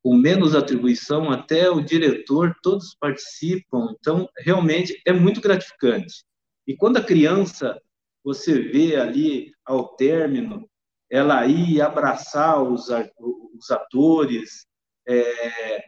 com 0.02 0.14
menos 0.14 0.54
atribuição, 0.54 1.30
até 1.30 1.70
o 1.70 1.80
diretor, 1.80 2.56
todos 2.62 2.94
participam. 2.94 3.94
Então, 3.98 4.28
realmente 4.38 5.00
é 5.06 5.12
muito 5.12 5.40
gratificante. 5.40 6.24
E 6.66 6.76
quando 6.76 6.98
a 6.98 7.04
criança, 7.04 7.80
você 8.24 8.60
vê 8.60 8.96
ali 8.96 9.52
ao 9.64 9.88
término, 9.96 10.68
ela 11.10 11.46
ir 11.46 11.80
abraçar 11.80 12.62
os, 12.62 12.88
os 12.88 13.70
atores, 13.70 14.66
é, 15.06 15.84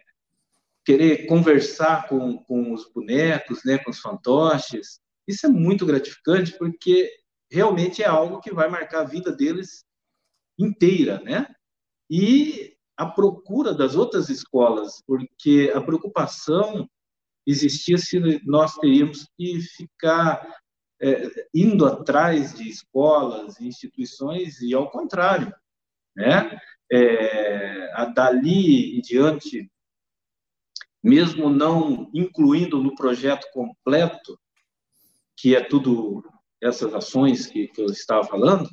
querer 0.84 1.26
conversar 1.26 2.08
com, 2.08 2.38
com 2.44 2.72
os 2.72 2.90
bonecos, 2.92 3.60
né, 3.64 3.78
com 3.78 3.90
os 3.90 4.00
fantoches, 4.00 4.98
isso 5.28 5.46
é 5.46 5.48
muito 5.50 5.86
gratificante 5.86 6.56
porque 6.58 7.10
realmente 7.50 8.02
é 8.02 8.06
algo 8.06 8.40
que 8.40 8.52
vai 8.52 8.68
marcar 8.68 9.00
a 9.00 9.08
vida 9.08 9.30
deles 9.30 9.84
inteira, 10.58 11.20
né? 11.20 11.46
E 12.08 12.76
a 12.96 13.06
procura 13.06 13.72
das 13.72 13.94
outras 13.94 14.28
escolas, 14.28 15.02
porque 15.06 15.72
a 15.74 15.80
preocupação 15.80 16.88
existia 17.46 17.96
se 17.96 18.20
nós 18.44 18.74
teríamos 18.74 19.26
que 19.36 19.60
ficar 19.60 20.59
é, 21.00 21.48
indo 21.54 21.86
atrás 21.86 22.54
de 22.54 22.68
escolas 22.68 23.58
e 23.58 23.66
instituições 23.66 24.60
e 24.60 24.74
ao 24.74 24.90
contrário, 24.90 25.54
né? 26.14 26.58
É, 26.92 27.88
dali 28.14 28.98
em 28.98 29.00
diante, 29.00 29.70
mesmo 31.02 31.48
não 31.48 32.10
incluindo 32.12 32.82
no 32.82 32.94
projeto 32.94 33.46
completo, 33.52 34.38
que 35.36 35.54
é 35.54 35.62
tudo 35.62 36.22
essas 36.60 36.92
ações 36.92 37.46
que, 37.46 37.68
que 37.68 37.80
eu 37.80 37.86
estava 37.86 38.24
falando, 38.24 38.68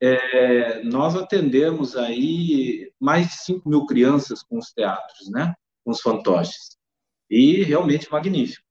é, 0.00 0.82
nós 0.84 1.16
atendemos 1.16 1.96
aí 1.96 2.90
mais 3.00 3.28
de 3.28 3.34
5 3.42 3.68
mil 3.68 3.84
crianças 3.84 4.42
com 4.42 4.58
os 4.58 4.72
teatros, 4.72 5.28
né? 5.30 5.54
Com 5.84 5.90
os 5.90 6.00
fantoches. 6.00 6.78
E 7.28 7.62
realmente 7.64 8.10
magnífico, 8.10 8.64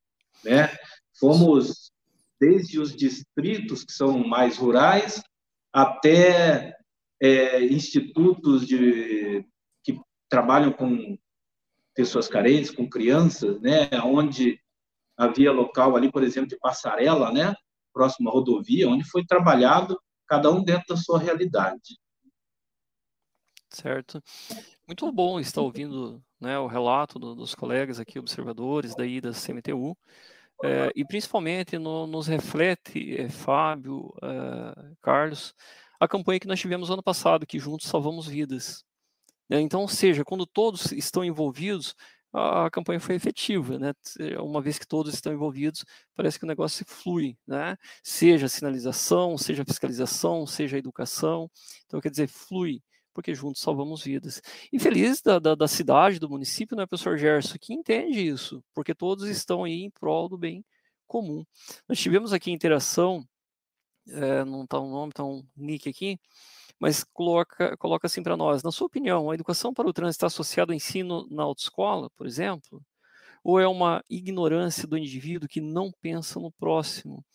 né? 0.44 0.76
Fomos 1.20 1.92
desde 2.40 2.80
os 2.80 2.96
distritos 2.96 3.84
que 3.84 3.92
são 3.92 4.28
mais 4.28 4.58
rurais 4.58 5.22
até 5.74 6.76
é, 7.22 7.64
institutos 7.66 8.66
de, 8.66 9.46
que 9.84 10.00
trabalham 10.30 10.72
com 10.72 11.18
pessoas 11.96 12.28
carentes, 12.28 12.72
com 12.72 12.88
crianças, 12.88 13.60
né? 13.60 13.90
Onde 14.04 14.60
havia 15.18 15.52
local 15.52 15.96
ali, 15.96 16.12
por 16.12 16.24
exemplo, 16.24 16.50
de 16.50 16.58
passarela, 16.58 17.32
né? 17.32 17.56
Próximo 17.92 18.30
à 18.30 18.32
rodovia, 18.32 18.88
onde 18.88 19.04
foi 19.04 19.26
trabalhado 19.26 20.00
cada 20.28 20.52
um 20.52 20.64
dentro 20.64 20.86
da 20.90 20.98
sua 20.98 21.18
realidade. 21.18 21.98
Certo. 23.70 24.22
Muito 24.88 25.12
bom 25.12 25.40
estar 25.40 25.62
ouvindo 25.62 26.24
né, 26.40 26.58
o 26.58 26.68
relato 26.68 27.20
do, 27.20 27.36
dos 27.36 27.54
colegas 27.54 28.00
aqui, 28.00 28.20
observadores 28.20 28.96
daí 28.96 29.20
da 29.20 29.32
CMTU, 29.32 29.98
é, 30.64 30.92
e 30.96 31.06
principalmente 31.06 31.78
no, 31.78 32.08
nos 32.08 32.28
reflete, 32.28 33.16
é, 33.20 33.30
Fábio, 33.30 34.14
é, 34.24 34.96
Carlos, 35.02 35.54
a 36.00 36.08
campanha 36.08 36.40
que 36.40 36.48
nós 36.48 36.60
tivemos 36.60 36.90
ano 36.90 37.04
passado, 37.04 37.46
que 37.46 37.60
juntos 37.60 37.88
salvamos 37.88 38.28
vidas. 38.28 38.84
Né? 39.50 39.62
Então, 39.62 39.82
ou 39.82 39.88
seja, 39.88 40.26
quando 40.26 40.46
todos 40.46 40.92
estão 40.92 41.24
envolvidos, 41.24 41.96
a, 42.34 42.70
campanha 42.70 43.00
foi 43.00 43.16
efetiva, 43.16 43.80
né? 43.80 43.94
Uma 44.40 44.62
vez 44.62 44.78
que 44.78 44.88
todos 44.88 45.14
estão 45.14 45.34
envolvidos, 45.34 45.84
parece 46.16 46.38
que 46.38 46.46
o 46.46 46.48
negócio 46.48 46.86
flui, 46.86 47.38
né? 47.48 47.78
Seja 48.04 48.48
sinalização, 48.48 49.38
seja 49.38 49.66
fiscalização, 49.66 50.46
seja 50.46 50.78
educação. 50.78 51.50
Então, 51.86 52.02
quer 52.02 52.12
dizer, 52.12 52.28
flui, 52.28 52.82
porque 53.18 53.34
juntos 53.34 53.64
salvamos 53.64 54.04
vidas. 54.04 54.40
E 54.72 54.78
feliz 54.78 55.24
da, 55.24 55.40
da, 55.40 55.56
da 55.56 55.68
cidade, 55.68 56.20
do 56.20 56.30
município, 56.30 56.78
né, 56.78 56.86
professor 56.86 57.18
Gerson, 57.18 57.58
que 57.60 57.74
entende 57.74 58.28
isso, 58.28 58.64
porque 58.76 58.94
todos 58.94 59.28
estão 59.28 59.64
aí 59.64 59.82
em 59.82 59.90
prol 59.90 60.30
do 60.30 60.38
bem 60.38 60.64
comum. 61.08 61.44
Nós 61.90 61.98
tivemos 61.98 62.32
aqui 62.32 62.52
interação, 62.52 63.28
é, 64.08 64.46
não 64.46 64.66
está 64.66 64.80
um 64.80 64.92
nome, 64.92 65.10
está 65.10 65.24
um 65.24 65.44
nick 65.56 65.90
aqui, 65.90 66.20
mas 66.80 67.04
coloca, 67.04 67.76
coloca 67.78 68.06
assim 68.06 68.22
para 68.22 68.38
nós, 68.38 68.62
na 68.62 68.72
sua 68.72 68.86
opinião, 68.86 69.32
a 69.32 69.34
educação 69.34 69.74
para 69.74 69.90
o 69.90 69.94
trânsito 69.94 70.18
está 70.18 70.28
associada 70.28 70.72
ao 70.72 70.76
ensino 70.76 71.28
na 71.32 71.42
autoescola, 71.42 72.12
por 72.12 72.28
exemplo? 72.28 72.86
Ou 73.44 73.60
é 73.60 73.68
uma 73.68 74.04
ignorância 74.08 74.88
do 74.88 74.96
indivíduo 74.96 75.50
que 75.50 75.60
não 75.60 75.92
pensa 76.04 76.40
no 76.40 76.52
próximo? 76.52 77.26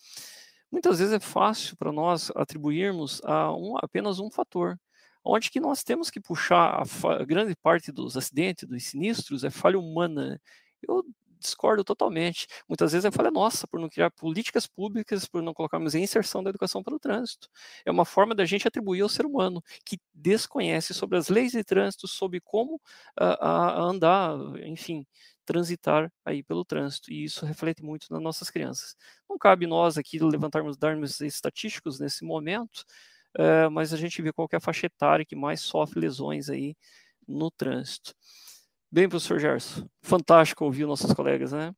Muitas 0.71 1.01
vezes 1.01 1.13
é 1.13 1.19
fácil 1.19 1.77
para 1.77 1.91
nós 1.91 2.31
atribuirmos 2.37 3.21
a 3.25 3.53
um, 3.53 3.77
apenas 3.79 4.21
um 4.21 4.31
fator, 4.31 4.79
onde 5.25 5.51
que 5.51 5.61
nós 5.61 5.83
temos 5.83 6.11
que 6.11 6.21
puxar 6.21 6.83
a, 6.83 7.25
grande 7.25 7.55
parte 7.57 7.93
dos 7.93 8.17
acidentes, 8.17 8.69
dos 8.69 8.85
sinistros, 8.85 9.45
é 9.45 9.51
falha 9.51 9.79
humana. 9.79 10.41
Eu 10.87 11.05
discordo 11.43 11.85
totalmente. 11.85 12.47
Muitas 12.69 12.93
vezes 12.93 13.05
a 13.05 13.13
falha 13.13 13.29
é 13.29 13.31
nossa, 13.31 13.67
por 13.67 13.79
não 13.79 13.89
criar 13.89 14.11
políticas 14.11 14.67
públicas, 14.67 15.27
por 15.27 15.43
não 15.43 15.53
colocarmos 15.53 15.95
a 15.95 15.99
inserção 15.99 16.43
da 16.43 16.51
educação 16.51 16.83
para 16.83 16.95
o 16.95 16.99
trânsito. 16.99 17.49
É 17.85 17.91
uma 17.91 18.05
forma 18.05 18.35
da 18.35 18.45
gente 18.45 18.67
atribuir 18.67 19.03
ao 19.03 19.09
ser 19.09 19.27
humano 19.27 19.63
que 19.85 19.99
desconhece 20.15 20.95
sobre 20.95 21.19
as 21.19 21.29
leis 21.29 21.53
de 21.53 21.65
trânsito, 21.65 22.09
sobre 22.09 22.41
como 22.41 22.81
andar, 23.19 24.37
enfim, 24.65 25.05
transitar 25.45 26.11
aí 26.25 26.43
pelo 26.43 26.65
trânsito. 26.65 27.13
E 27.13 27.25
isso 27.25 27.45
reflete 27.45 27.83
muito 27.83 28.07
nas 28.11 28.23
nossas 28.23 28.49
crianças. 28.49 28.97
Não 29.29 29.37
cabe 29.37 29.67
nós 29.67 29.99
aqui 29.99 30.19
levantarmos, 30.19 30.77
darmos 30.77 31.21
estatísticos 31.21 31.99
nesse 31.99 32.25
momento, 32.25 32.85
uh, 33.39 33.71
mas 33.71 33.93
a 33.93 33.97
gente 33.97 34.21
vê 34.23 34.33
qual 34.33 34.49
é 34.53 34.57
a 34.57 34.61
faixa 34.61 34.87
etária 34.87 35.25
que 35.25 35.37
mais 35.37 35.61
sofre 35.61 36.01
lesões 36.01 36.49
aí 36.49 36.77
no 37.27 37.51
trânsito. 37.51 38.15
Bem, 38.91 39.09
professor 39.09 39.39
Gerson, 39.41 39.89
fantástico 40.03 40.65
ouvir 40.65 40.87
nossos 40.87 41.15
colegas, 41.15 41.53
né? 41.53 41.75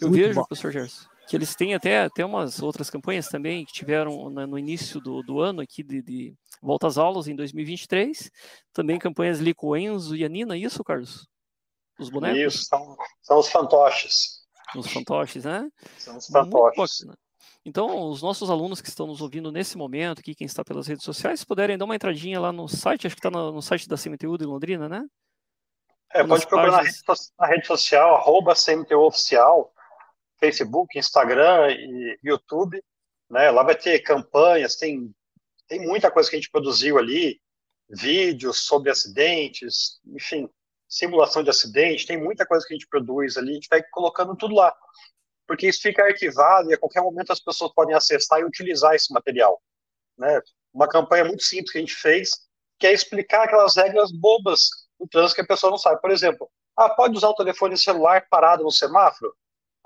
Eu 0.00 0.08
Muito 0.08 0.20
vejo, 0.20 0.34
bom. 0.34 0.44
professor 0.46 0.72
Gerson, 0.72 1.06
que 1.28 1.36
eles 1.36 1.54
têm 1.54 1.74
até, 1.74 2.00
até 2.00 2.24
umas 2.24 2.60
outras 2.60 2.90
campanhas 2.90 3.28
também 3.28 3.64
que 3.64 3.72
tiveram 3.72 4.30
né, 4.30 4.46
no 4.46 4.58
início 4.58 5.00
do, 5.00 5.22
do 5.22 5.40
ano 5.40 5.60
aqui 5.60 5.84
de, 5.84 6.02
de, 6.02 6.34
volta 6.60 6.88
às 6.88 6.98
aulas 6.98 7.28
em 7.28 7.36
2023, 7.36 8.32
também 8.72 8.98
campanhas 8.98 9.38
ali 9.38 9.54
com 9.54 9.68
o 9.68 9.76
Enzo 9.76 10.16
e 10.16 10.24
a 10.24 10.28
Nina, 10.28 10.56
isso, 10.56 10.82
Carlos? 10.82 11.28
Os 12.00 12.10
bonecos? 12.10 12.54
Isso, 12.54 12.64
são, 12.64 12.96
são 13.22 13.38
os 13.38 13.48
fantoches. 13.48 14.44
Os 14.74 14.92
fantoches, 14.92 15.44
né? 15.44 15.70
São 15.98 16.16
os 16.16 16.26
fantoches. 16.26 17.06
Então, 17.66 18.08
os 18.08 18.22
nossos 18.22 18.48
alunos 18.48 18.80
que 18.80 18.88
estão 18.88 19.08
nos 19.08 19.20
ouvindo 19.20 19.50
nesse 19.50 19.76
momento, 19.76 20.20
aqui, 20.20 20.36
quem 20.36 20.46
está 20.46 20.64
pelas 20.64 20.86
redes 20.86 21.02
sociais, 21.02 21.40
se 21.40 21.46
puderem 21.46 21.76
dar 21.76 21.84
uma 21.84 21.96
entradinha 21.96 22.38
lá 22.38 22.52
no 22.52 22.68
site, 22.68 23.08
acho 23.08 23.16
que 23.16 23.18
está 23.18 23.28
no, 23.28 23.50
no 23.50 23.60
site 23.60 23.88
da 23.88 23.96
CMTU 23.96 24.38
de 24.38 24.44
Londrina, 24.44 24.88
né? 24.88 25.04
É, 26.14 26.22
pode 26.22 26.46
procurar 26.46 26.70
na 26.70 26.82
rede, 26.82 27.02
na 27.36 27.46
rede, 27.48 27.66
social, 27.66 28.14
arroba 28.14 28.54
CMTU 28.54 29.00
Oficial, 29.00 29.74
Facebook, 30.38 30.96
Instagram 30.96 31.72
e 31.72 32.16
YouTube. 32.22 32.80
Né? 33.28 33.50
Lá 33.50 33.64
vai 33.64 33.74
ter 33.74 33.98
campanhas, 33.98 34.76
tem, 34.76 35.12
tem 35.66 35.84
muita 35.84 36.08
coisa 36.08 36.30
que 36.30 36.36
a 36.36 36.38
gente 36.38 36.52
produziu 36.52 36.98
ali, 36.98 37.40
vídeos 37.90 38.58
sobre 38.64 38.92
acidentes, 38.92 40.00
enfim, 40.06 40.48
simulação 40.88 41.42
de 41.42 41.50
acidente, 41.50 42.06
tem 42.06 42.16
muita 42.16 42.46
coisa 42.46 42.64
que 42.64 42.74
a 42.74 42.76
gente 42.76 42.86
produz 42.86 43.36
ali, 43.36 43.50
a 43.50 43.54
gente 43.54 43.68
vai 43.68 43.82
colocando 43.82 44.36
tudo 44.36 44.54
lá. 44.54 44.72
Porque 45.46 45.68
isso 45.68 45.80
fica 45.80 46.04
arquivado 46.04 46.70
e 46.70 46.74
a 46.74 46.78
qualquer 46.78 47.02
momento 47.02 47.32
as 47.32 47.40
pessoas 47.40 47.72
podem 47.72 47.94
acessar 47.94 48.40
e 48.40 48.44
utilizar 48.44 48.94
esse 48.94 49.12
material. 49.12 49.60
Né? 50.18 50.40
Uma 50.72 50.88
campanha 50.88 51.24
muito 51.24 51.42
simples 51.42 51.70
que 51.70 51.78
a 51.78 51.80
gente 51.80 51.94
fez, 51.94 52.30
que 52.78 52.86
é 52.86 52.92
explicar 52.92 53.44
aquelas 53.44 53.76
regras 53.76 54.10
bobas 54.12 54.68
no 54.98 55.06
trânsito 55.08 55.36
que 55.36 55.42
a 55.42 55.46
pessoa 55.46 55.70
não 55.70 55.78
sabe. 55.78 56.00
Por 56.00 56.10
exemplo, 56.10 56.50
ah, 56.76 56.90
pode 56.90 57.16
usar 57.16 57.28
o 57.28 57.34
telefone 57.34 57.76
celular 57.76 58.26
parado 58.28 58.62
no 58.62 58.70
semáforo? 58.70 59.34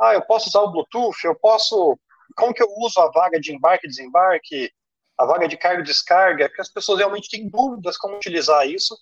Ah, 0.00 0.14
eu 0.14 0.22
posso 0.22 0.48
usar 0.48 0.60
o 0.60 0.70
Bluetooth? 0.70 1.24
Eu 1.24 1.34
posso. 1.34 1.98
Como 2.36 2.54
que 2.54 2.62
eu 2.62 2.68
uso 2.78 2.98
a 3.00 3.10
vaga 3.10 3.38
de 3.38 3.54
embarque 3.54 3.86
e 3.86 3.90
desembarque? 3.90 4.72
A 5.18 5.26
vaga 5.26 5.46
de 5.46 5.56
carga 5.56 5.82
e 5.82 5.84
descarga? 5.84 6.48
Porque 6.48 6.62
as 6.62 6.72
pessoas 6.72 6.98
realmente 6.98 7.28
têm 7.28 7.48
dúvidas 7.48 7.96
como 7.98 8.16
utilizar 8.16 8.66
isso, 8.66 8.96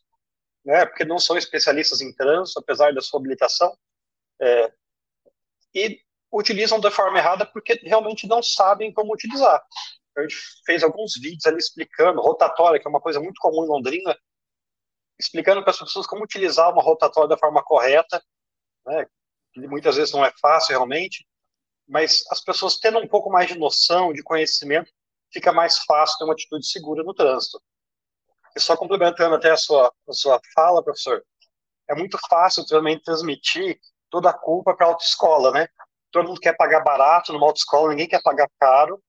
né? 0.64 0.85
Porque 0.85 1.05
não 1.05 1.18
são 1.18 1.38
especialistas 1.38 2.01
em 2.01 2.12
trânsito, 2.12 2.59
apesar 2.59 2.92
da 2.92 3.01
sua 3.01 3.21
habilitação. 3.21 3.77
É, 4.40 4.73
e 5.75 6.01
utilizam 6.33 6.81
da 6.81 6.91
forma 6.91 7.19
errada 7.19 7.47
porque 7.47 7.75
realmente 7.85 8.27
não 8.27 8.43
sabem 8.43 8.93
como 8.93 9.14
utilizar. 9.14 9.62
A 10.17 10.23
gente 10.23 10.37
fez 10.67 10.83
alguns 10.83 11.14
vídeos 11.14 11.47
ali 11.47 11.59
explicando 11.59 12.21
rotatória, 12.21 12.81
que 12.81 12.87
é 12.87 12.91
uma 12.91 13.01
coisa 13.01 13.21
muito 13.21 13.41
comum 13.41 13.64
em 13.64 13.69
Londrina, 13.69 14.17
explicando 15.19 15.62
para 15.62 15.71
as 15.71 15.79
pessoas 15.79 16.07
como 16.07 16.25
utilizar 16.25 16.73
uma 16.73 16.83
rotatória 16.83 17.29
da 17.29 17.38
forma 17.38 17.62
correta, 17.62 18.23
né, 18.87 19.07
que 19.53 19.67
muitas 19.67 19.97
vezes 19.97 20.12
não 20.12 20.25
é 20.25 20.33
fácil 20.41 20.73
realmente, 20.73 21.27
mas 21.87 22.25
as 22.31 22.41
pessoas 22.41 22.79
tendo 22.79 22.99
um 22.99 23.09
pouco 23.09 23.31
mais 23.31 23.49
de 23.49 23.59
noção, 23.59 24.12
de 24.12 24.23
conhecimento, 24.23 24.91
fica 25.33 25.53
mais 25.53 25.79
fácil 25.79 26.19
ter 26.19 26.25
uma 26.25 26.35
atitude 26.35 26.67
segura 26.67 27.03
no 27.03 27.14
trânsito. 27.14 27.61
E 28.57 28.61
só 28.61 28.77
complementando 28.77 29.35
até 29.35 29.51
a 29.51 29.57
sua, 29.57 29.93
a 30.09 30.12
sua 30.12 30.41
fala, 30.55 30.83
professor, 30.83 31.25
é 31.88 31.95
muito 31.95 32.19
fácil 32.29 32.67
também 32.67 33.01
transmitir 33.01 33.79
toda 34.11 34.31
a 34.31 34.38
culpa 34.38 34.75
para 34.75 34.87
a 34.87 34.91
autoescola, 34.91 35.51
né? 35.53 35.69
Todo 36.11 36.29
mundo 36.29 36.40
quer 36.40 36.57
pagar 36.57 36.81
barato 36.81 37.33
numa 37.33 37.47
autoescola, 37.47 37.90
ninguém 37.90 38.09
quer 38.09 38.23
pagar 38.23 38.49
caro, 38.59 39.03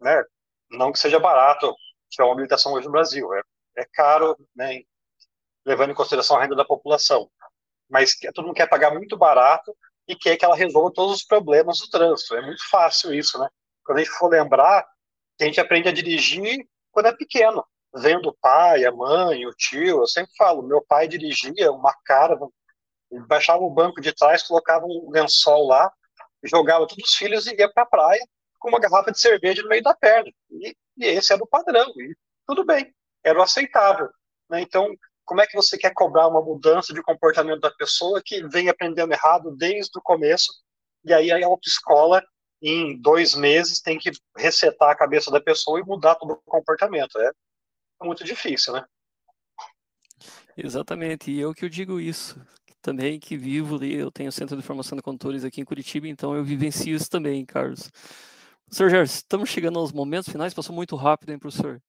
né? 0.00 0.22
Não 0.70 0.92
que 0.92 0.98
seja 0.98 1.18
barato, 1.18 1.74
que 2.10 2.20
é 2.20 2.24
uma 2.24 2.32
habilitação 2.32 2.72
hoje 2.72 2.86
no 2.86 2.92
Brasil, 2.92 3.32
é, 3.34 3.42
é 3.78 3.84
caro, 3.92 4.36
né? 4.54 4.82
levando 5.64 5.90
em 5.90 5.94
consideração 5.94 6.36
a 6.36 6.42
renda 6.42 6.54
da 6.54 6.64
população. 6.64 7.30
mas 7.88 8.16
todo 8.34 8.46
mundo 8.46 8.56
quer 8.56 8.68
pagar 8.68 8.92
muito 8.92 9.16
barato 9.16 9.74
e 10.06 10.14
quer 10.16 10.36
que 10.36 10.44
ela 10.44 10.56
resolva 10.56 10.92
todos 10.92 11.14
os 11.16 11.24
problemas 11.24 11.78
do 11.78 11.88
trânsito. 11.88 12.34
É 12.36 12.42
muito 12.42 12.68
fácil 12.68 13.14
isso, 13.14 13.38
né? 13.38 13.48
Quando 13.84 13.98
a 13.98 14.02
gente 14.02 14.12
for 14.12 14.28
lembrar, 14.28 14.86
a 15.40 15.44
gente 15.44 15.60
aprende 15.60 15.88
a 15.88 15.92
dirigir 15.92 16.66
quando 16.90 17.06
é 17.06 17.12
pequeno, 17.12 17.64
vendo 17.94 18.28
o 18.28 18.36
pai, 18.40 18.84
a 18.84 18.92
mãe, 18.92 19.46
o 19.46 19.52
tio. 19.52 20.00
Eu 20.00 20.06
sempre 20.06 20.32
falo, 20.36 20.62
meu 20.62 20.84
pai 20.86 21.08
dirigia 21.08 21.72
uma 21.72 21.94
cara, 22.04 22.36
baixava 23.26 23.62
o 23.62 23.70
banco 23.70 24.00
de 24.00 24.12
trás, 24.12 24.42
colocava 24.42 24.84
um 24.86 25.10
lençol 25.10 25.66
lá, 25.66 25.92
jogava 26.48 26.86
todos 26.86 27.08
os 27.08 27.14
filhos 27.14 27.46
e 27.46 27.54
ia 27.54 27.72
para 27.72 27.84
a 27.84 27.86
praia 27.86 28.26
com 28.58 28.68
uma 28.68 28.80
garrafa 28.80 29.12
de 29.12 29.20
cerveja 29.20 29.62
no 29.62 29.68
meio 29.68 29.82
da 29.82 29.94
perna. 29.94 30.30
E, 30.50 30.74
e 30.96 31.06
esse 31.06 31.32
era 31.32 31.42
o 31.42 31.46
padrão. 31.46 31.88
E 31.98 32.14
tudo 32.46 32.64
bem, 32.64 32.94
era 33.22 33.38
o 33.38 33.42
aceitável. 33.42 34.08
Né? 34.48 34.62
Então, 34.62 34.94
como 35.24 35.40
é 35.40 35.46
que 35.46 35.56
você 35.56 35.76
quer 35.76 35.92
cobrar 35.92 36.28
uma 36.28 36.42
mudança 36.42 36.92
de 36.92 37.02
comportamento 37.02 37.60
da 37.60 37.70
pessoa 37.70 38.22
que 38.24 38.46
vem 38.48 38.68
aprendendo 38.68 39.12
errado 39.12 39.54
desde 39.56 39.98
o 39.98 40.02
começo, 40.02 40.52
e 41.04 41.12
aí 41.12 41.30
a 41.30 41.46
autoescola, 41.46 42.22
em 42.62 43.00
dois 43.00 43.34
meses, 43.34 43.80
tem 43.80 43.98
que 43.98 44.10
resetar 44.36 44.90
a 44.90 44.96
cabeça 44.96 45.30
da 45.30 45.40
pessoa 45.40 45.80
e 45.80 45.84
mudar 45.84 46.14
todo 46.14 46.32
o 46.32 46.42
comportamento. 46.44 47.18
É 47.20 47.30
muito 48.02 48.24
difícil, 48.24 48.72
né? 48.72 48.84
Exatamente, 50.56 51.30
e 51.30 51.40
eu 51.40 51.52
que 51.52 51.64
eu 51.64 51.68
digo 51.68 51.98
isso, 51.98 52.40
também 52.84 53.18
que 53.18 53.34
vivo 53.34 53.76
ali, 53.76 53.94
eu 53.94 54.10
tenho 54.10 54.30
Centro 54.30 54.54
de 54.54 54.62
Formação 54.62 54.94
de 54.94 55.02
Condutores 55.02 55.42
aqui 55.42 55.58
em 55.58 55.64
Curitiba, 55.64 56.06
então 56.06 56.36
eu 56.36 56.44
vivencio 56.44 56.94
isso 56.94 57.08
também, 57.08 57.42
Carlos. 57.42 57.90
Professor 58.66 58.90
Gerson, 58.90 59.14
estamos 59.14 59.48
chegando 59.48 59.78
aos 59.78 59.90
momentos 59.90 60.30
finais, 60.30 60.52
passou 60.52 60.76
muito 60.76 60.94
rápido, 60.94 61.32
hein, 61.32 61.38
professor? 61.38 61.80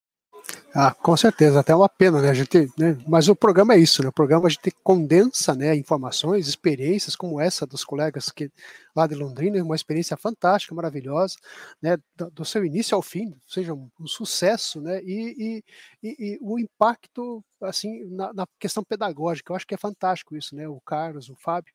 Ah, 0.74 0.94
com 0.94 1.18
certeza, 1.18 1.60
até 1.60 1.76
uma 1.76 1.90
pena, 1.90 2.22
né? 2.22 2.30
A 2.30 2.34
gente, 2.34 2.72
né? 2.78 2.98
Mas 3.06 3.28
o 3.28 3.36
programa 3.36 3.74
é 3.74 3.78
isso, 3.78 4.02
né? 4.04 4.08
O 4.08 4.14
programa 4.14 4.48
a 4.48 4.50
gente 4.50 4.72
condensa, 4.84 5.54
né, 5.54 5.76
informações, 5.76 6.48
experiências 6.48 7.14
como 7.16 7.42
essa 7.42 7.66
dos 7.66 7.84
colegas 7.84 8.30
que 8.30 8.50
lá 8.96 9.06
de 9.08 9.16
Londrina, 9.16 9.62
uma 9.64 9.76
experiência 9.76 10.16
fantástica, 10.16 10.74
maravilhosa, 10.74 11.36
né? 11.82 11.98
Do, 12.16 12.46
seu 12.46 12.66
início 12.66 12.96
ao 12.96 13.02
fim, 13.02 13.36
seja 13.46 13.74
um, 13.74 13.90
um 14.00 14.08
sucesso, 14.08 14.80
né? 14.80 15.02
E, 15.04 15.62
e, 16.02 16.08
e, 16.08 16.40
o 16.42 16.58
impacto, 16.58 17.44
assim, 17.62 18.06
na, 18.06 18.32
na, 18.34 18.48
questão 18.58 18.84
pedagógica, 18.84 19.52
eu 19.52 19.56
acho 19.56 19.68
que 19.68 19.74
é 19.76 19.78
fantástico 19.78 20.36
isso, 20.36 20.56
né? 20.56 20.68
O 20.68 20.80
Carlos, 20.82 21.30
o 21.30 21.36
Fábio, 21.36 21.74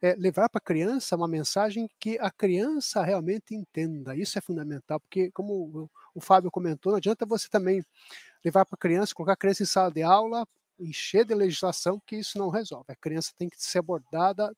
é 0.00 0.14
levar 0.14 0.48
para 0.48 0.58
a 0.58 0.64
criança 0.64 1.14
uma 1.14 1.28
mensagem 1.28 1.88
que 2.00 2.18
a 2.18 2.30
criança 2.30 3.02
realmente 3.02 3.54
entenda. 3.54 4.16
Isso 4.16 4.38
é 4.38 4.40
fundamental, 4.40 4.98
porque 5.00 5.30
como 5.32 5.90
o 6.14 6.20
Fábio 6.20 6.50
comentou, 6.50 6.92
não 6.92 6.98
adianta 6.98 7.26
você 7.26 7.48
também 7.48 7.84
levar 8.44 8.64
para 8.64 8.76
a 8.76 8.78
criança, 8.78 9.14
colocar 9.14 9.34
a 9.34 9.36
criança 9.36 9.62
em 9.62 9.66
sala 9.66 9.90
de 9.90 10.02
aula, 10.02 10.46
encher 10.78 11.24
de 11.24 11.34
legislação, 11.34 12.00
que 12.06 12.16
isso 12.16 12.38
não 12.38 12.48
resolve. 12.48 12.86
A 12.88 12.96
criança 12.96 13.32
tem 13.36 13.48
que 13.48 13.62
ser 13.62 13.78
abordada 13.78 14.52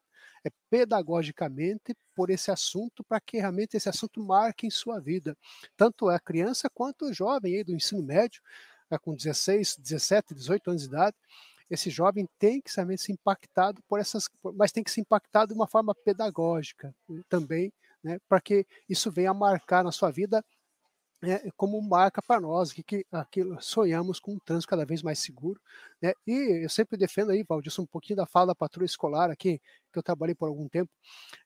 é, 0.45 0.51
pedagogicamente 0.71 1.97
por 2.15 2.31
esse 2.31 2.51
assunto, 2.51 3.03
para 3.05 3.21
que 3.21 3.39
realmente 3.39 3.77
esse 3.77 3.89
assunto 3.89 4.23
marque 4.23 4.67
em 4.67 4.71
sua 4.71 5.01
vida, 5.01 5.37
tanto 5.77 6.09
a 6.09 6.21
criança 6.21 6.69
quanto 6.73 7.07
o 7.07 7.13
jovem 7.13 7.57
aí 7.57 7.65
do 7.65 7.75
ensino 7.75 8.03
médio, 8.03 8.43
é, 8.91 8.99
com 8.99 9.15
16, 9.15 9.77
17, 9.79 10.35
18 10.35 10.71
anos 10.71 10.83
de 10.83 10.89
idade, 10.89 11.17
esse 11.71 11.91
jovem 11.91 12.29
tem 12.39 12.61
que 12.61 12.71
realmente 12.75 13.03
ser 13.03 13.13
impactado 13.13 13.83
por 13.89 13.99
essas, 13.99 14.29
mas 14.55 14.71
tem 14.71 14.85
que 14.85 14.91
ser 14.91 15.01
impactado 15.01 15.53
de 15.53 15.59
uma 15.59 15.67
forma 15.67 15.95
pedagógica 15.95 16.95
também, 17.29 17.73
né, 18.03 18.19
para 18.29 18.41
que 18.41 18.67
isso 18.89 19.11
venha 19.11 19.31
a 19.31 19.35
marcar 19.35 19.83
na 19.83 19.91
sua 19.91 20.11
vida 20.11 20.45
né, 21.25 21.41
como 21.57 21.81
marca 21.81 22.21
para 22.23 22.41
nós 22.41 22.73
que, 22.73 22.83
que, 22.83 23.07
que, 23.31 23.43
sonhamos 23.61 24.21
com 24.21 24.35
um 24.35 24.39
trânsito 24.39 24.69
cada 24.69 24.85
vez 24.85 25.03
mais 25.03 25.19
seguro. 25.19 25.61
Né? 26.01 26.13
E 26.27 26.65
eu 26.65 26.69
sempre 26.69 26.97
defendo 26.97 27.31
aí, 27.31 27.43
Valdir, 27.43 27.73
um 27.81 27.87
pouquinho 27.87 28.19
da 28.19 28.27
fala 28.27 28.49
da 28.49 28.55
patrulha 28.55 28.87
escolar 28.87 29.31
aqui, 29.31 29.61
que 29.93 29.99
eu 29.99 30.03
trabalhei 30.03 30.35
por 30.35 30.49
algum 30.49 30.69
tempo 30.69 30.91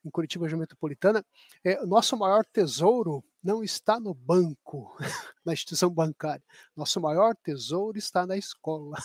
em 0.03 0.09
Curitiba 0.09 0.45
região 0.45 0.59
metropolitana. 0.59 1.23
É, 1.63 1.83
nosso 1.85 2.17
maior 2.17 2.45
tesouro 2.45 3.23
não 3.41 3.63
está 3.63 3.99
no 3.99 4.13
banco, 4.13 4.95
na 5.45 5.53
instituição 5.53 5.89
bancária. 5.89 6.43
Nosso 6.75 6.99
maior 6.99 7.35
tesouro 7.35 7.97
está 7.97 8.25
na 8.25 8.37
escola. 8.37 8.97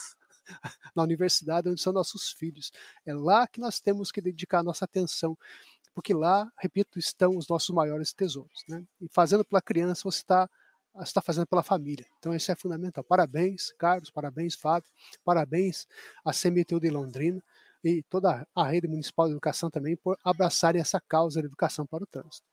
na 0.94 1.02
universidade 1.02 1.70
onde 1.70 1.80
são 1.80 1.92
nossos 1.92 2.32
filhos. 2.32 2.70
É 3.06 3.14
lá 3.14 3.46
que 3.46 3.60
nós 3.60 3.80
temos 3.80 4.12
que 4.12 4.20
dedicar 4.20 4.62
nossa 4.62 4.84
atenção 4.84 5.38
porque 5.94 6.12
lá, 6.12 6.50
repito, 6.58 6.98
estão 6.98 7.36
os 7.36 7.46
nossos 7.46 7.70
maiores 7.70 8.12
tesouros. 8.12 8.64
Né? 8.68 8.84
E 9.00 9.08
fazendo 9.08 9.44
pela 9.44 9.62
criança, 9.62 10.02
você 10.02 10.18
está 10.18 10.50
está 11.02 11.20
fazendo 11.20 11.46
pela 11.46 11.62
família. 11.62 12.06
Então 12.18 12.34
isso 12.34 12.50
é 12.50 12.54
fundamental. 12.54 13.02
Parabéns, 13.04 13.72
Carlos, 13.78 14.10
parabéns, 14.10 14.54
Fábio, 14.54 14.88
parabéns 15.24 15.86
à 16.24 16.32
CMTU 16.32 16.80
de 16.80 16.90
Londrina 16.90 17.42
e 17.82 18.02
toda 18.04 18.46
a 18.54 18.64
rede 18.66 18.88
municipal 18.88 19.26
de 19.26 19.32
educação 19.32 19.70
também 19.70 19.96
por 19.96 20.18
abraçarem 20.24 20.80
essa 20.80 21.00
causa 21.00 21.40
da 21.40 21.46
educação 21.46 21.86
para 21.86 22.04
o 22.04 22.06
trânsito. 22.06 22.46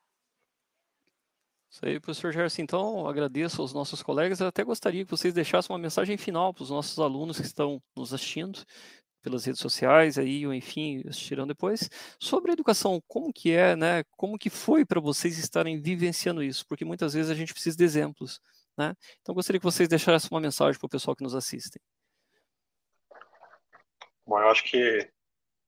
Isso 1.69 1.85
aí, 1.85 2.01
professor 2.01 2.33
Gerson. 2.33 2.63
Então, 2.63 3.07
agradeço 3.07 3.61
aos 3.61 3.71
nossos 3.71 4.03
colegas. 4.03 4.41
Eu 4.41 4.47
até 4.47 4.61
gostaria 4.61 5.05
que 5.05 5.09
vocês 5.11 5.33
deixassem 5.33 5.73
uma 5.73 5.79
mensagem 5.79 6.17
final 6.17 6.53
para 6.53 6.63
os 6.63 6.69
nossos 6.69 6.99
alunos 6.99 7.39
que 7.39 7.45
estão 7.45 7.81
nos 7.95 8.13
assistindo 8.13 8.59
pelas 9.21 9.45
redes 9.45 9.61
sociais 9.61 10.17
aí, 10.17 10.45
ou 10.45 10.53
enfim, 10.53 11.03
assistirão 11.07 11.47
depois, 11.47 11.89
sobre 12.19 12.51
a 12.51 12.53
educação, 12.53 13.01
como 13.07 13.31
que 13.31 13.51
é, 13.51 13.75
né? 13.75 14.03
Como 14.17 14.37
que 14.37 14.49
foi 14.49 14.85
para 14.85 14.99
vocês 14.99 15.37
estarem 15.37 15.81
vivenciando 15.81 16.43
isso? 16.43 16.65
Porque 16.67 16.83
muitas 16.83 17.13
vezes 17.13 17.31
a 17.31 17.35
gente 17.35 17.53
precisa 17.53 17.77
de 17.77 17.83
exemplos, 17.83 18.41
né? 18.77 18.95
Então 19.21 19.35
gostaria 19.35 19.59
que 19.59 19.65
vocês 19.65 19.87
deixassem 19.87 20.29
uma 20.31 20.41
mensagem 20.41 20.79
para 20.79 20.87
o 20.87 20.89
pessoal 20.89 21.15
que 21.15 21.23
nos 21.23 21.35
assiste. 21.35 21.79
Bom, 24.25 24.39
eu 24.39 24.49
acho 24.49 24.63
que 24.63 25.11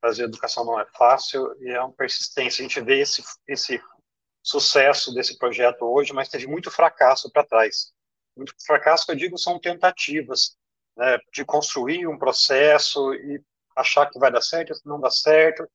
fazer 0.02 0.24
educação 0.24 0.66
não 0.66 0.80
é 0.80 0.86
fácil 0.98 1.56
e 1.62 1.70
é 1.70 1.80
uma 1.80 1.94
persistência. 1.94 2.64
A 2.64 2.68
gente 2.68 2.82
vê 2.82 3.00
esse, 3.00 3.24
esse 3.48 3.82
sucesso 4.42 5.14
desse 5.14 5.38
projeto 5.38 5.84
hoje, 5.84 6.12
mas 6.12 6.30
teve 6.30 6.48
muito 6.48 6.70
fracasso 6.70 7.32
para 7.32 7.46
trás. 7.46 7.94
Muito 8.36 8.54
fracasso 8.66 9.10
eu 9.10 9.16
digo 9.16 9.38
são 9.38 9.60
tentativas 9.60 10.58
né, 10.96 11.18
de 11.32 11.44
construir 11.44 12.08
um 12.08 12.18
processo 12.18 13.14
e 13.14 13.42
achar 13.76 14.10
que 14.10 14.20
vai 14.20 14.32
dar 14.32 14.42
certo, 14.42 14.74
não 14.86 15.00
dá 15.00 15.10
certo, 15.10 15.68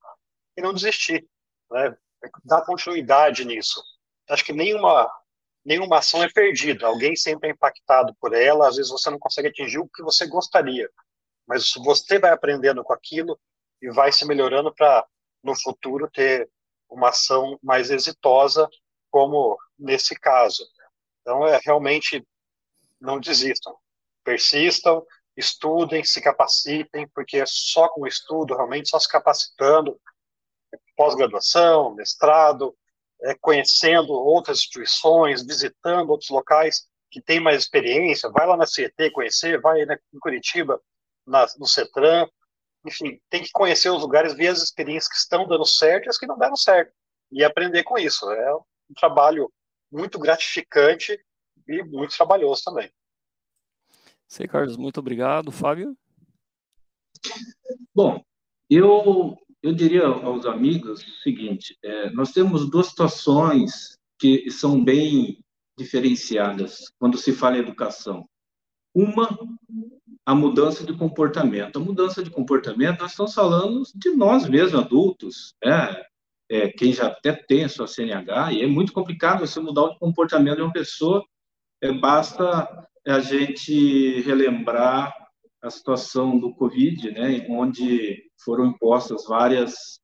e 0.56 0.62
não 0.62 0.72
desistir, 0.72 1.26
né, 1.70 1.96
dar 2.44 2.64
continuidade 2.64 3.44
nisso. 3.44 3.82
Acho 4.28 4.44
que 4.44 4.52
nenhuma, 4.52 5.10
nenhuma 5.64 5.98
ação 5.98 6.22
é 6.22 6.30
perdida, 6.30 6.86
alguém 6.86 7.16
sempre 7.16 7.48
é 7.48 7.52
impactado 7.52 8.14
por 8.20 8.34
ela, 8.34 8.68
às 8.68 8.76
vezes 8.76 8.90
você 8.90 9.10
não 9.10 9.18
consegue 9.18 9.48
atingir 9.48 9.78
o 9.78 9.88
que 9.88 10.02
você 10.02 10.26
gostaria, 10.26 10.88
mas 11.46 11.72
você 11.72 12.18
vai 12.18 12.30
aprendendo 12.30 12.84
com 12.84 12.92
aquilo 12.92 13.38
e 13.80 13.90
vai 13.90 14.12
se 14.12 14.24
melhorando 14.26 14.72
para, 14.74 15.04
no 15.42 15.58
futuro, 15.58 16.10
ter 16.10 16.48
uma 16.88 17.10
ação 17.10 17.58
mais 17.62 17.90
exitosa, 17.90 18.68
como 19.10 19.56
nesse 19.78 20.18
caso. 20.18 20.64
Então, 21.20 21.46
é 21.46 21.58
realmente, 21.64 22.26
não 23.00 23.20
desistam 23.20 23.76
persistam, 24.28 25.02
estudem, 25.34 26.04
se 26.04 26.20
capacitem, 26.20 27.08
porque 27.14 27.38
é 27.38 27.44
só 27.46 27.88
com 27.88 28.02
o 28.02 28.06
estudo, 28.06 28.54
realmente, 28.54 28.90
só 28.90 28.98
se 28.98 29.08
capacitando, 29.08 29.98
pós-graduação, 30.94 31.94
mestrado, 31.94 32.76
é, 33.22 33.34
conhecendo 33.40 34.12
outras 34.12 34.58
instituições, 34.58 35.42
visitando 35.42 36.10
outros 36.10 36.28
locais 36.28 36.86
que 37.10 37.22
têm 37.22 37.40
mais 37.40 37.62
experiência, 37.62 38.28
vai 38.28 38.46
lá 38.46 38.54
na 38.54 38.66
CET 38.66 39.10
conhecer, 39.12 39.58
vai 39.62 39.86
né, 39.86 39.96
em 40.12 40.18
Curitiba, 40.18 40.78
na, 41.26 41.46
no 41.58 41.66
CETRAN, 41.66 42.28
enfim, 42.84 43.18
tem 43.30 43.42
que 43.42 43.50
conhecer 43.50 43.88
os 43.88 44.02
lugares, 44.02 44.34
ver 44.34 44.48
as 44.48 44.62
experiências 44.62 45.08
que 45.08 45.16
estão 45.16 45.48
dando 45.48 45.64
certo 45.64 46.06
e 46.06 46.10
as 46.10 46.18
que 46.18 46.26
não 46.26 46.36
deram 46.36 46.56
certo, 46.56 46.92
e 47.32 47.42
aprender 47.42 47.82
com 47.82 47.96
isso. 47.96 48.30
É 48.30 48.54
um 48.54 48.94
trabalho 48.94 49.50
muito 49.90 50.18
gratificante 50.18 51.18
e 51.66 51.82
muito 51.82 52.14
trabalhoso 52.14 52.62
também. 52.62 52.92
Sei, 54.28 54.46
Carlos, 54.46 54.76
muito 54.76 55.00
obrigado. 55.00 55.50
Fábio? 55.50 55.96
Bom, 57.94 58.22
eu, 58.68 59.36
eu 59.62 59.72
diria 59.72 60.06
aos 60.06 60.44
amigos 60.44 61.02
o 61.02 61.22
seguinte: 61.22 61.76
é, 61.82 62.10
nós 62.10 62.30
temos 62.32 62.70
duas 62.70 62.88
situações 62.88 63.98
que 64.18 64.50
são 64.50 64.84
bem 64.84 65.42
diferenciadas 65.78 66.92
quando 66.98 67.16
se 67.16 67.32
fala 67.32 67.56
em 67.56 67.60
educação. 67.60 68.28
Uma, 68.94 69.38
a 70.26 70.34
mudança 70.34 70.84
de 70.84 70.92
comportamento. 70.92 71.78
A 71.78 71.82
mudança 71.82 72.22
de 72.22 72.30
comportamento, 72.30 73.00
nós 73.00 73.12
estamos 73.12 73.32
falando 73.32 73.82
de 73.94 74.10
nós 74.10 74.46
mesmos, 74.46 74.84
adultos, 74.84 75.54
né? 75.64 76.04
É, 76.50 76.68
quem 76.68 76.92
já 76.92 77.08
até 77.08 77.32
tem 77.32 77.64
a 77.64 77.68
sua 77.68 77.86
CNH, 77.86 78.52
e 78.54 78.62
é 78.62 78.66
muito 78.66 78.92
complicado 78.92 79.40
você 79.40 79.60
mudar 79.60 79.82
o 79.82 79.98
comportamento 79.98 80.56
de 80.56 80.62
uma 80.62 80.72
pessoa, 80.72 81.22
é, 81.82 81.92
basta 81.92 82.87
é 83.08 83.12
a 83.12 83.20
gente 83.20 84.20
relembrar 84.20 85.14
a 85.62 85.70
situação 85.70 86.38
do 86.38 86.54
Covid, 86.54 87.10
né, 87.10 87.46
onde 87.48 88.22
foram 88.44 88.66
impostas 88.66 89.24
várias, 89.24 89.98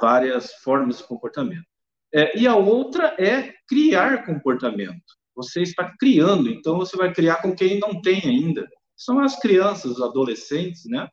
várias 0.00 0.54
formas 0.62 0.98
de 0.98 1.08
comportamento. 1.08 1.66
É, 2.14 2.38
e 2.38 2.46
a 2.46 2.54
outra 2.54 3.16
é 3.18 3.52
criar 3.66 4.24
comportamento. 4.24 5.02
Você 5.34 5.62
está 5.62 5.92
criando, 5.98 6.48
então 6.48 6.78
você 6.78 6.96
vai 6.96 7.12
criar 7.12 7.42
com 7.42 7.52
quem 7.52 7.80
não 7.80 8.00
tem 8.00 8.22
ainda. 8.24 8.64
São 8.96 9.18
as 9.18 9.36
crianças, 9.40 9.98
os 9.98 10.00
adolescentes, 10.00 10.84
né? 10.84 11.08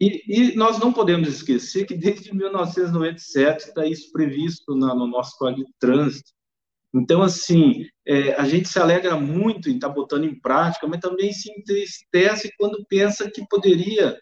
E, 0.00 0.22
e, 0.28 0.56
nós 0.56 0.78
não 0.78 0.94
podemos 0.94 1.28
esquecer 1.28 1.84
que 1.84 1.94
desde 1.94 2.34
1997 2.34 3.64
está 3.68 3.84
isso 3.84 4.10
previsto 4.12 4.74
na, 4.74 4.94
no 4.94 5.06
nosso 5.06 5.36
Código 5.36 5.66
de 5.66 5.74
Trânsito. 5.78 6.30
Então, 6.94 7.22
assim, 7.22 7.86
é, 8.06 8.32
a 8.34 8.44
gente 8.44 8.68
se 8.68 8.78
alegra 8.78 9.16
muito 9.16 9.68
em 9.68 9.74
estar 9.74 9.88
tá 9.88 9.94
botando 9.94 10.24
em 10.24 10.38
prática, 10.40 10.86
mas 10.86 11.00
também 11.00 11.32
se 11.32 11.50
entristece 11.52 12.52
quando 12.58 12.84
pensa 12.88 13.30
que 13.30 13.46
poderia, 13.46 14.18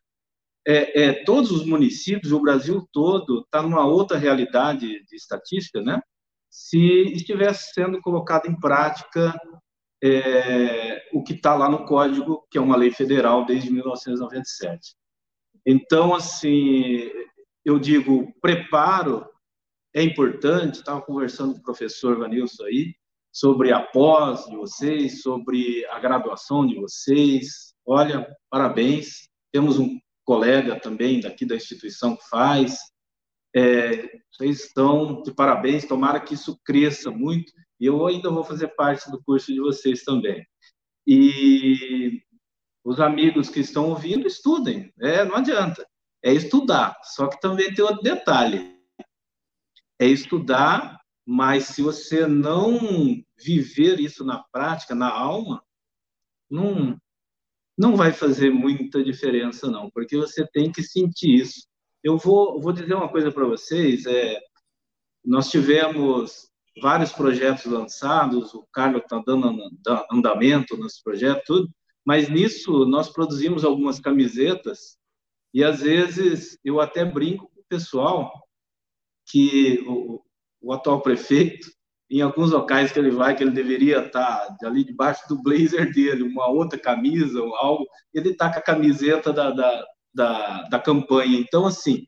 é, 0.67 1.05
é, 1.05 1.25
todos 1.25 1.51
os 1.53 1.65
municípios, 1.65 2.33
o 2.33 2.41
Brasil 2.41 2.87
todo, 2.93 3.43
está 3.43 3.63
numa 3.63 3.87
outra 3.87 4.19
realidade 4.19 5.05
de 5.05 5.17
estatística, 5.17 5.81
né? 5.81 6.01
Se 6.51 6.79
estivesse 7.13 7.73
sendo 7.73 8.01
colocado 8.01 8.47
em 8.47 8.59
prática 8.59 9.39
é, 10.03 11.03
o 11.13 11.23
que 11.23 11.35
está 11.35 11.55
lá 11.55 11.69
no 11.69 11.85
Código, 11.85 12.47
que 12.51 12.59
é 12.59 12.61
uma 12.61 12.77
lei 12.77 12.91
federal 12.91 13.45
desde 13.45 13.71
1997. 13.71 14.95
Então, 15.65 16.15
assim, 16.15 17.11
eu 17.65 17.79
digo, 17.79 18.33
preparo 18.41 19.27
é 19.97 20.03
importante, 20.03 20.75
estava 20.75 21.01
conversando 21.01 21.55
com 21.55 21.61
o 21.61 21.63
professor 21.63 22.19
Vanilson 22.19 22.65
aí, 22.65 22.95
sobre 23.33 23.73
a 23.73 23.81
pós 23.81 24.45
de 24.45 24.55
vocês, 24.55 25.23
sobre 25.23 25.87
a 25.87 25.99
graduação 25.99 26.67
de 26.67 26.75
vocês. 26.75 27.75
Olha, 27.87 28.29
parabéns. 28.51 29.27
Temos 29.51 29.79
um 29.79 29.99
colega 30.23 30.79
também 30.79 31.21
daqui 31.21 31.47
da 31.47 31.57
instituição 31.57 32.15
que 32.15 32.29
faz. 32.29 32.77
É, 33.55 34.07
vocês 34.31 34.65
estão 34.65 35.23
de 35.23 35.33
parabéns, 35.33 35.87
tomara 35.87 36.21
que 36.21 36.35
isso 36.35 36.61
cresça 36.63 37.11
muito. 37.11 37.51
E 37.81 37.87
eu 37.87 38.07
ainda 38.07 38.29
vou 38.31 38.45
fazer 38.45 38.69
parte 38.69 39.11
do 39.11 39.23
curso 39.23 39.51
de 39.51 39.61
vocês 39.61 40.05
também. 40.05 40.47
E 41.07 42.21
os 42.85 43.01
amigos 43.01 43.49
que 43.49 43.61
estão 43.61 43.89
ouvindo, 43.89 44.27
estudem. 44.27 44.93
É, 45.01 45.25
não 45.25 45.37
adianta. 45.37 45.87
É 46.23 46.35
estudar. 46.35 46.99
Só 47.03 47.29
que 47.29 47.41
também 47.41 47.73
tem 47.73 47.83
outro 47.83 48.03
detalhe. 48.03 48.76
É 49.99 50.07
estudar, 50.07 51.01
mas 51.25 51.69
se 51.69 51.83
você 51.83 52.27
não 52.27 52.79
viver 53.37 53.99
isso 54.01 54.25
na 54.25 54.43
prática, 54.53 54.95
na 54.95 55.11
alma, 55.11 55.63
não, 56.51 56.97
não 57.77 57.97
vai 57.97 58.13
fazer 58.13 58.51
muita 58.51 59.03
diferença, 59.03 59.71
não, 59.71 59.91
porque 59.91 60.17
você 60.17 60.47
tem 60.47 60.71
que 60.71 60.83
sentir 60.83 61.35
isso. 61.35 61.67
Eu 62.03 62.17
vou, 62.17 62.61
vou 62.61 62.73
dizer 62.73 62.95
uma 62.95 63.09
coisa 63.09 63.33
para 63.33 63.47
vocês. 63.47 64.07
É, 64.07 64.39
nós 65.25 65.51
tivemos 65.51 66.49
vários 66.81 67.13
projetos 67.13 67.65
lançados, 67.65 68.55
o 68.55 68.67
Carlos 68.73 69.03
está 69.03 69.23
dando 69.27 69.59
andamento 70.13 70.77
nesse 70.77 71.03
projeto, 71.03 71.43
tudo, 71.47 71.71
mas 72.05 72.29
nisso 72.29 72.85
nós 72.85 73.09
produzimos 73.09 73.65
algumas 73.65 73.99
camisetas 73.99 74.97
e 75.53 75.65
às 75.65 75.81
vezes 75.81 76.59
eu 76.65 76.81
até 76.81 77.05
brinco 77.05 77.51
com 77.53 77.61
o 77.61 77.65
pessoal 77.69 78.46
que 79.27 79.85
o, 79.87 80.23
o 80.61 80.73
atual 80.73 81.01
prefeito, 81.01 81.69
em 82.11 82.21
alguns 82.21 82.53
locais 82.53 82.93
que 82.93 82.99
ele 82.99 83.11
vai, 83.11 83.37
que 83.37 83.43
ele 83.43 83.51
deveria 83.51 83.99
estar 84.07 84.57
ali 84.63 84.85
debaixo 84.85 85.27
do 85.29 85.43
blazer 85.43 85.93
dele, 85.93 86.23
uma 86.23 86.49
outra 86.49 86.79
camisa 86.79 87.43
ou 87.43 87.55
algo, 87.57 87.87
ele 88.15 88.31
está 88.31 88.53
com 88.53 88.59
a 88.59 88.63
camiseta 88.63 89.33
da, 89.33 89.51
da, 89.51 89.87
da, 90.15 90.63
da, 90.63 90.79
campanha. 90.79 91.39
Então, 91.39 91.67
assim, 91.67 92.07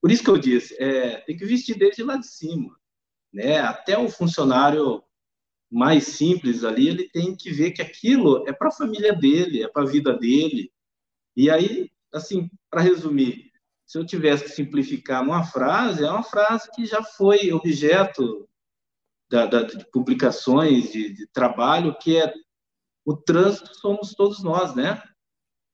por 0.00 0.10
isso 0.10 0.24
que 0.24 0.30
eu 0.30 0.38
disse, 0.38 0.74
é, 0.82 1.18
tem 1.20 1.36
que 1.36 1.44
vestir 1.44 1.76
desde 1.76 2.02
lá 2.02 2.16
de 2.16 2.26
cima. 2.26 2.74
Né? 3.32 3.58
Até 3.58 3.98
o 3.98 4.08
funcionário 4.08 5.02
mais 5.70 6.04
simples 6.04 6.64
ali, 6.64 6.88
ele 6.88 7.08
tem 7.10 7.36
que 7.36 7.50
ver 7.50 7.72
que 7.72 7.82
aquilo 7.82 8.48
é 8.48 8.52
para 8.52 8.68
a 8.68 8.72
família 8.72 9.12
dele, 9.12 9.62
é 9.62 9.68
para 9.68 9.82
a 9.82 9.90
vida 9.90 10.16
dele. 10.16 10.72
E 11.36 11.50
aí, 11.50 11.90
assim, 12.14 12.48
para 12.70 12.80
resumir, 12.80 13.45
se 13.86 13.98
eu 13.98 14.04
tivesse 14.04 14.44
que 14.44 14.50
simplificar 14.50 15.24
numa 15.24 15.44
frase, 15.44 16.04
é 16.04 16.10
uma 16.10 16.22
frase 16.22 16.70
que 16.74 16.84
já 16.84 17.02
foi 17.02 17.52
objeto 17.52 18.48
da, 19.30 19.46
da, 19.46 19.62
de 19.62 19.88
publicações, 19.90 20.90
de, 20.90 21.14
de 21.14 21.26
trabalho, 21.28 21.96
que 21.98 22.16
é 22.16 22.32
o 23.04 23.16
trânsito 23.16 23.72
somos 23.76 24.14
todos 24.14 24.42
nós, 24.42 24.74
né? 24.74 25.00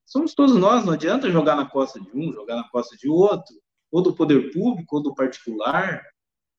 Somos 0.05 0.35
todos 0.35 0.55
nós, 0.55 0.85
não 0.85 0.93
adianta 0.93 1.31
jogar 1.31 1.55
na 1.55 1.65
costa 1.67 1.99
de 1.99 2.09
um, 2.13 2.31
jogar 2.31 2.55
na 2.55 2.69
costa 2.69 2.95
de 2.95 3.09
outro, 3.09 3.55
ou 3.91 4.01
do 4.01 4.15
poder 4.15 4.51
público, 4.51 4.97
ou 4.97 5.01
do 5.01 5.15
particular, 5.15 6.03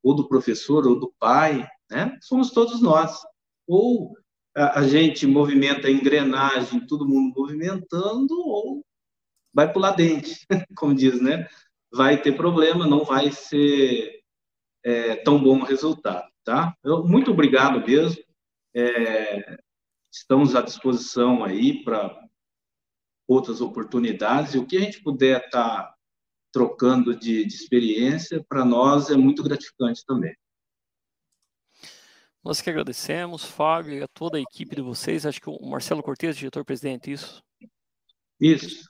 ou 0.03 0.15
do 0.15 0.29
professor, 0.29 0.87
ou 0.87 0.99
do 0.99 1.15
pai, 1.21 1.67
né? 1.89 2.19
Somos 2.21 2.51
todos 2.51 2.83
nós. 2.83 3.21
Ou 3.67 4.13
a, 4.57 4.83
gente 4.83 5.27
movimenta 5.27 5.89
a 5.89 5.91
engrenagem, 5.91 6.87
todo 6.87 7.09
mundo 7.09 7.33
movimentando, 7.37 8.35
ou 8.35 8.84
vai 9.55 9.73
pular 9.73 9.93
dente, 9.93 10.45
como 10.77 10.95
diz, 10.95 11.21
né? 11.21 11.49
Vai 11.93 12.21
ter 12.21 12.37
problema, 12.37 12.87
não 12.87 13.05
vai 13.05 13.31
ser 13.31 14.21
é, 14.85 15.17
tão 15.17 15.41
bom 15.41 15.61
o 15.61 15.65
resultado, 15.65 16.29
tá? 16.43 16.77
Eu, 16.83 17.05
muito 17.05 17.31
obrigado 17.31 17.87
mesmo. 17.87 18.23
É, 18.75 19.57
estamos 20.13 20.57
à 20.57 20.61
disposição 20.61 21.45
aí 21.45 21.85
para 21.85 22.21
outras 23.27 23.61
oportunidades 23.61 24.55
e 24.55 24.59
o 24.59 24.67
que 24.67 24.77
a 24.77 24.81
gente 24.81 25.03
puder 25.03 25.45
estar 25.45 25.85
tá 25.85 25.95
trocando 26.53 27.17
de, 27.17 27.45
de 27.45 27.55
experiência 27.55 28.45
para 28.49 28.65
nós 28.65 29.11
é 29.11 29.17
muito 29.17 29.43
gratificante 29.43 30.05
também. 30.05 30.35
Nós 32.45 32.61
que 32.61 32.69
agradecemos, 32.69 33.43
Fábio, 33.43 33.95
e 33.95 34.03
a 34.03 34.09
toda 34.09 34.37
a 34.37 34.41
equipe 34.41 34.77
de 34.77 34.83
vocês. 34.83 35.25
Acho 35.25 35.41
que 35.41 35.49
o 35.49 35.59
Marcelo 35.67 36.03
Cortes, 36.03 36.37
diretor-presidente, 36.37 37.11
isso? 37.11 37.43
Isso. 38.39 38.87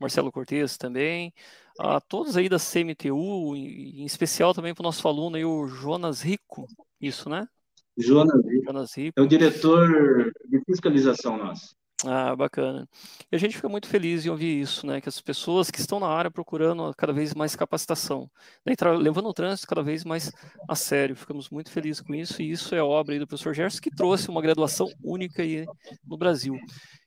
Marcelo 0.00 0.32
Cortes 0.32 0.76
também. 0.76 1.32
A 1.78 2.00
todos 2.00 2.36
aí 2.36 2.48
da 2.48 2.58
CMTU, 2.58 3.56
em 3.56 4.04
especial 4.04 4.54
também 4.54 4.74
para 4.74 4.82
o 4.82 4.84
nosso 4.84 5.06
aluno 5.08 5.36
aí, 5.36 5.44
o 5.44 5.66
Jonas 5.66 6.22
Rico, 6.22 6.66
isso, 7.00 7.28
né? 7.28 7.48
Jonas 7.96 8.44
Rico. 8.44 8.64
Jonas 8.64 8.96
Rico. 8.96 9.20
É 9.20 9.22
o 9.22 9.26
diretor 9.26 10.32
de 10.48 10.60
fiscalização 10.64 11.36
nosso. 11.36 11.74
Ah, 12.06 12.36
bacana. 12.36 12.86
E 13.32 13.36
a 13.36 13.38
gente 13.38 13.56
fica 13.56 13.68
muito 13.68 13.88
feliz 13.88 14.26
em 14.26 14.28
ouvir 14.28 14.60
isso, 14.60 14.86
né? 14.86 15.00
Que 15.00 15.08
as 15.08 15.20
pessoas 15.20 15.70
que 15.70 15.80
estão 15.80 15.98
na 15.98 16.08
área 16.08 16.30
procurando 16.30 16.92
cada 16.96 17.12
vez 17.12 17.32
mais 17.34 17.56
capacitação, 17.56 18.30
né? 18.64 18.74
levando 18.98 19.26
o 19.26 19.32
trânsito 19.32 19.66
cada 19.66 19.82
vez 19.82 20.04
mais 20.04 20.30
a 20.68 20.74
sério. 20.74 21.16
Ficamos 21.16 21.48
muito 21.48 21.70
felizes 21.70 22.02
com 22.02 22.14
isso, 22.14 22.42
e 22.42 22.50
isso 22.50 22.74
é 22.74 22.82
obra 22.82 23.18
do 23.18 23.26
professor 23.26 23.54
Gerson, 23.54 23.80
que 23.80 23.90
trouxe 23.90 24.28
uma 24.28 24.42
graduação 24.42 24.86
única 25.02 25.42
aí 25.42 25.64
no 26.06 26.18
Brasil. 26.18 26.58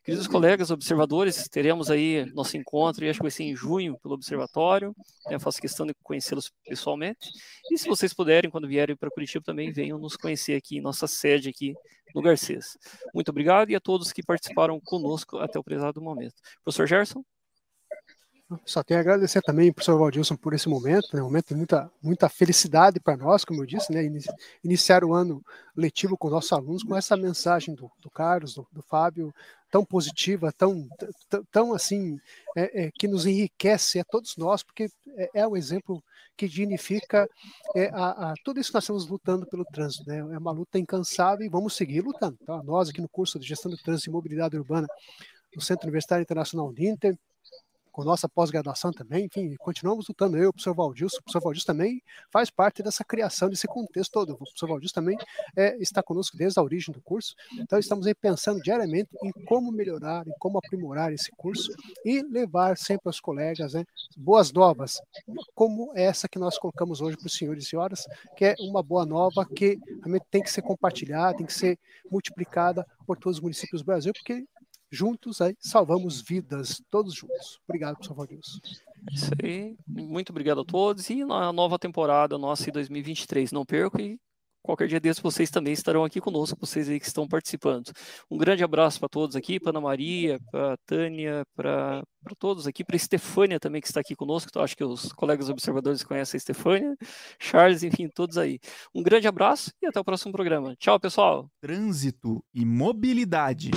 Queridos 0.07 0.25
colegas 0.25 0.71
observadores, 0.71 1.49
teremos 1.49 1.91
aí 1.91 2.25
nosso 2.33 2.55
encontro, 2.55 3.03
e 3.03 3.09
acho 3.09 3.19
que 3.19 3.23
vai 3.23 3.29
ser 3.29 3.43
em 3.43 3.53
junho, 3.53 3.99
pelo 3.99 4.13
Observatório. 4.13 4.95
Né, 5.29 5.37
faço 5.37 5.59
questão 5.59 5.85
de 5.85 5.93
conhecê-los 6.01 6.49
pessoalmente. 6.65 7.29
E 7.69 7.77
se 7.77 7.89
vocês 7.89 8.13
puderem, 8.13 8.49
quando 8.49 8.69
vierem 8.69 8.95
para 8.95 9.11
Curitiba, 9.11 9.43
também 9.43 9.69
venham 9.69 9.99
nos 9.99 10.15
conhecer 10.15 10.55
aqui 10.55 10.79
nossa 10.79 11.07
sede 11.07 11.49
aqui 11.49 11.75
no 12.15 12.21
Garcês. 12.21 12.77
Muito 13.13 13.27
obrigado 13.27 13.69
e 13.69 13.75
a 13.75 13.81
todos 13.81 14.13
que 14.13 14.23
participaram 14.23 14.79
conosco 14.79 15.39
até 15.39 15.59
o 15.59 15.63
prezado 15.63 16.01
momento. 16.01 16.35
Professor 16.63 16.87
Gerson? 16.87 17.21
Só 18.65 18.81
tenho 18.81 18.99
a 18.99 19.01
agradecer 19.01 19.41
também, 19.41 19.73
professor 19.73 19.99
Waldilson, 19.99 20.37
por 20.37 20.53
esse 20.53 20.69
momento, 20.69 21.09
né, 21.13 21.21
um 21.21 21.25
momento 21.25 21.49
de 21.49 21.55
muita, 21.55 21.91
muita 22.01 22.29
felicidade 22.29 22.97
para 22.97 23.17
nós, 23.17 23.43
como 23.43 23.61
eu 23.61 23.65
disse, 23.65 23.91
né, 23.91 24.09
iniciar 24.63 25.03
o 25.03 25.13
ano 25.13 25.43
letivo 25.75 26.17
com 26.17 26.29
nossos 26.29 26.53
alunos 26.53 26.81
com 26.81 26.95
essa 26.95 27.17
mensagem 27.17 27.75
do, 27.75 27.91
do 28.01 28.09
Carlos, 28.09 28.53
do, 28.53 28.65
do, 28.71 28.81
Fábio, 28.81 29.33
tão 29.69 29.83
positiva, 29.83 30.51
tão, 30.51 30.87
tão 31.51 31.73
assim, 31.73 32.19
é, 32.55 32.85
é, 32.85 32.91
que 32.91 33.07
nos 33.07 33.25
enriquece 33.25 33.99
a 33.99 34.03
todos 34.03 34.37
nós, 34.37 34.63
porque 34.63 34.89
é, 35.17 35.41
é 35.41 35.47
um 35.47 35.55
exemplo 35.55 36.03
que 36.35 36.47
dignifica 36.47 37.27
é, 37.75 37.87
a, 37.87 38.31
a, 38.31 38.33
tudo 38.43 38.59
isso 38.59 38.69
que 38.69 38.75
nós 38.75 38.83
estamos 38.83 39.07
lutando 39.07 39.45
pelo 39.47 39.65
trânsito. 39.65 40.07
Né? 40.07 40.19
É 40.19 40.37
uma 40.37 40.51
luta 40.51 40.77
incansável 40.77 41.45
e 41.45 41.49
vamos 41.49 41.75
seguir 41.75 42.01
lutando. 42.01 42.37
Tá? 42.45 42.61
Nós, 42.63 42.89
aqui 42.89 43.01
no 43.01 43.09
curso 43.09 43.39
de 43.39 43.47
Gestão 43.47 43.71
do 43.71 43.77
Trânsito 43.77 44.09
e 44.09 44.13
Mobilidade 44.13 44.57
Urbana 44.57 44.87
do 45.53 45.61
Centro 45.61 45.85
Universitário 45.85 46.21
Internacional 46.21 46.71
Ninter, 46.71 47.17
com 47.97 48.03
nossa 48.03 48.29
pós-graduação 48.29 48.91
também, 48.91 49.25
enfim, 49.25 49.55
continuamos 49.55 50.07
lutando. 50.07 50.37
Eu, 50.37 50.49
o 50.49 50.53
professor 50.53 50.75
Valdilson, 50.75 51.17
o 51.17 51.23
professor 51.23 51.41
Valdilson 51.41 51.65
também 51.65 51.99
faz 52.31 52.51
parte 52.51 52.83
dessa 52.83 53.03
criação, 53.03 53.49
desse 53.49 53.65
contexto 53.65 54.11
todo. 54.11 54.33
O 54.33 54.37
professor 54.37 54.67
Valdilson 54.67 54.93
também 54.93 55.17
é, 55.55 55.75
está 55.77 56.03
conosco 56.03 56.37
desde 56.37 56.59
a 56.59 56.63
origem 56.63 56.93
do 56.93 57.01
curso, 57.01 57.33
então 57.57 57.79
estamos 57.79 58.05
aí 58.05 58.13
pensando 58.13 58.61
diariamente 58.61 59.09
em 59.23 59.31
como 59.45 59.71
melhorar, 59.71 60.27
em 60.27 60.33
como 60.37 60.59
aprimorar 60.59 61.11
esse 61.11 61.31
curso 61.31 61.71
e 62.05 62.21
levar 62.21 62.77
sempre 62.77 63.09
aos 63.09 63.19
colegas 63.19 63.73
né, 63.73 63.83
boas 64.15 64.53
novas, 64.53 65.01
como 65.55 65.91
essa 65.95 66.29
que 66.29 66.37
nós 66.37 66.55
colocamos 66.59 67.01
hoje 67.01 67.17
para 67.17 67.25
os 67.25 67.33
senhores 67.33 67.63
e 67.63 67.67
senhoras, 67.67 68.05
que 68.35 68.45
é 68.45 68.55
uma 68.59 68.83
boa 68.83 69.07
nova 69.07 69.43
que 69.43 69.79
realmente 70.01 70.27
tem 70.29 70.43
que 70.43 70.51
ser 70.51 70.61
compartilhada, 70.61 71.37
tem 71.37 71.47
que 71.47 71.53
ser 71.53 71.79
multiplicada 72.11 72.85
por 73.07 73.17
todos 73.17 73.37
os 73.37 73.41
municípios 73.41 73.81
do 73.81 73.85
Brasil, 73.85 74.13
porque 74.13 74.45
juntos 74.91 75.41
aí 75.41 75.55
salvamos 75.59 76.21
vidas, 76.21 76.81
todos 76.89 77.13
juntos. 77.13 77.59
Obrigado, 77.67 77.95
professor 77.95 78.15
Valdilson. 78.15 78.59
É 79.09 79.13
isso 79.13 79.31
aí. 79.43 79.75
Muito 79.87 80.31
obrigado 80.31 80.61
a 80.61 80.65
todos. 80.65 81.09
E 81.09 81.23
na 81.23 81.51
nova 81.51 81.77
temporada 81.77 82.37
nossa 82.37 82.69
em 82.69 82.73
2023, 82.73 83.51
não 83.51 83.65
perca 83.65 84.01
e 84.01 84.17
qualquer 84.67 84.87
dia 84.87 84.99
desses 84.99 85.21
vocês 85.21 85.49
também 85.49 85.71
estarão 85.71 86.03
aqui 86.03 86.19
conosco, 86.19 86.57
vocês 86.59 86.89
aí 86.89 86.99
que 86.99 87.07
estão 87.07 87.25
participando. 87.25 87.91
Um 88.29 88.37
grande 88.37 88.63
abraço 88.63 88.99
para 88.99 89.07
todos 89.07 89.35
aqui, 89.35 89.59
para 89.59 89.71
Ana 89.71 89.79
Maria, 89.79 90.39
para 90.51 90.75
Tânia, 90.85 91.43
para 91.55 92.03
todos 92.37 92.67
aqui, 92.67 92.83
para 92.83 92.97
Estefânia 92.97 93.59
também 93.59 93.81
que 93.81 93.87
está 93.87 94.01
aqui 94.01 94.13
conosco, 94.13 94.49
então 94.51 94.61
acho 94.61 94.75
que 94.75 94.83
os 94.83 95.13
colegas 95.13 95.49
observadores 95.49 96.03
conhecem 96.03 96.37
a 96.37 96.39
Estefânia, 96.39 96.97
Charles, 97.39 97.81
enfim, 97.81 98.09
todos 98.13 98.37
aí. 98.37 98.59
Um 98.93 99.01
grande 99.01 99.27
abraço 99.27 99.71
e 99.81 99.87
até 99.87 99.99
o 99.99 100.03
próximo 100.03 100.33
programa. 100.33 100.75
Tchau, 100.75 100.99
pessoal. 100.99 101.49
Trânsito 101.61 102.43
e 102.53 102.65
mobilidade. 102.65 103.71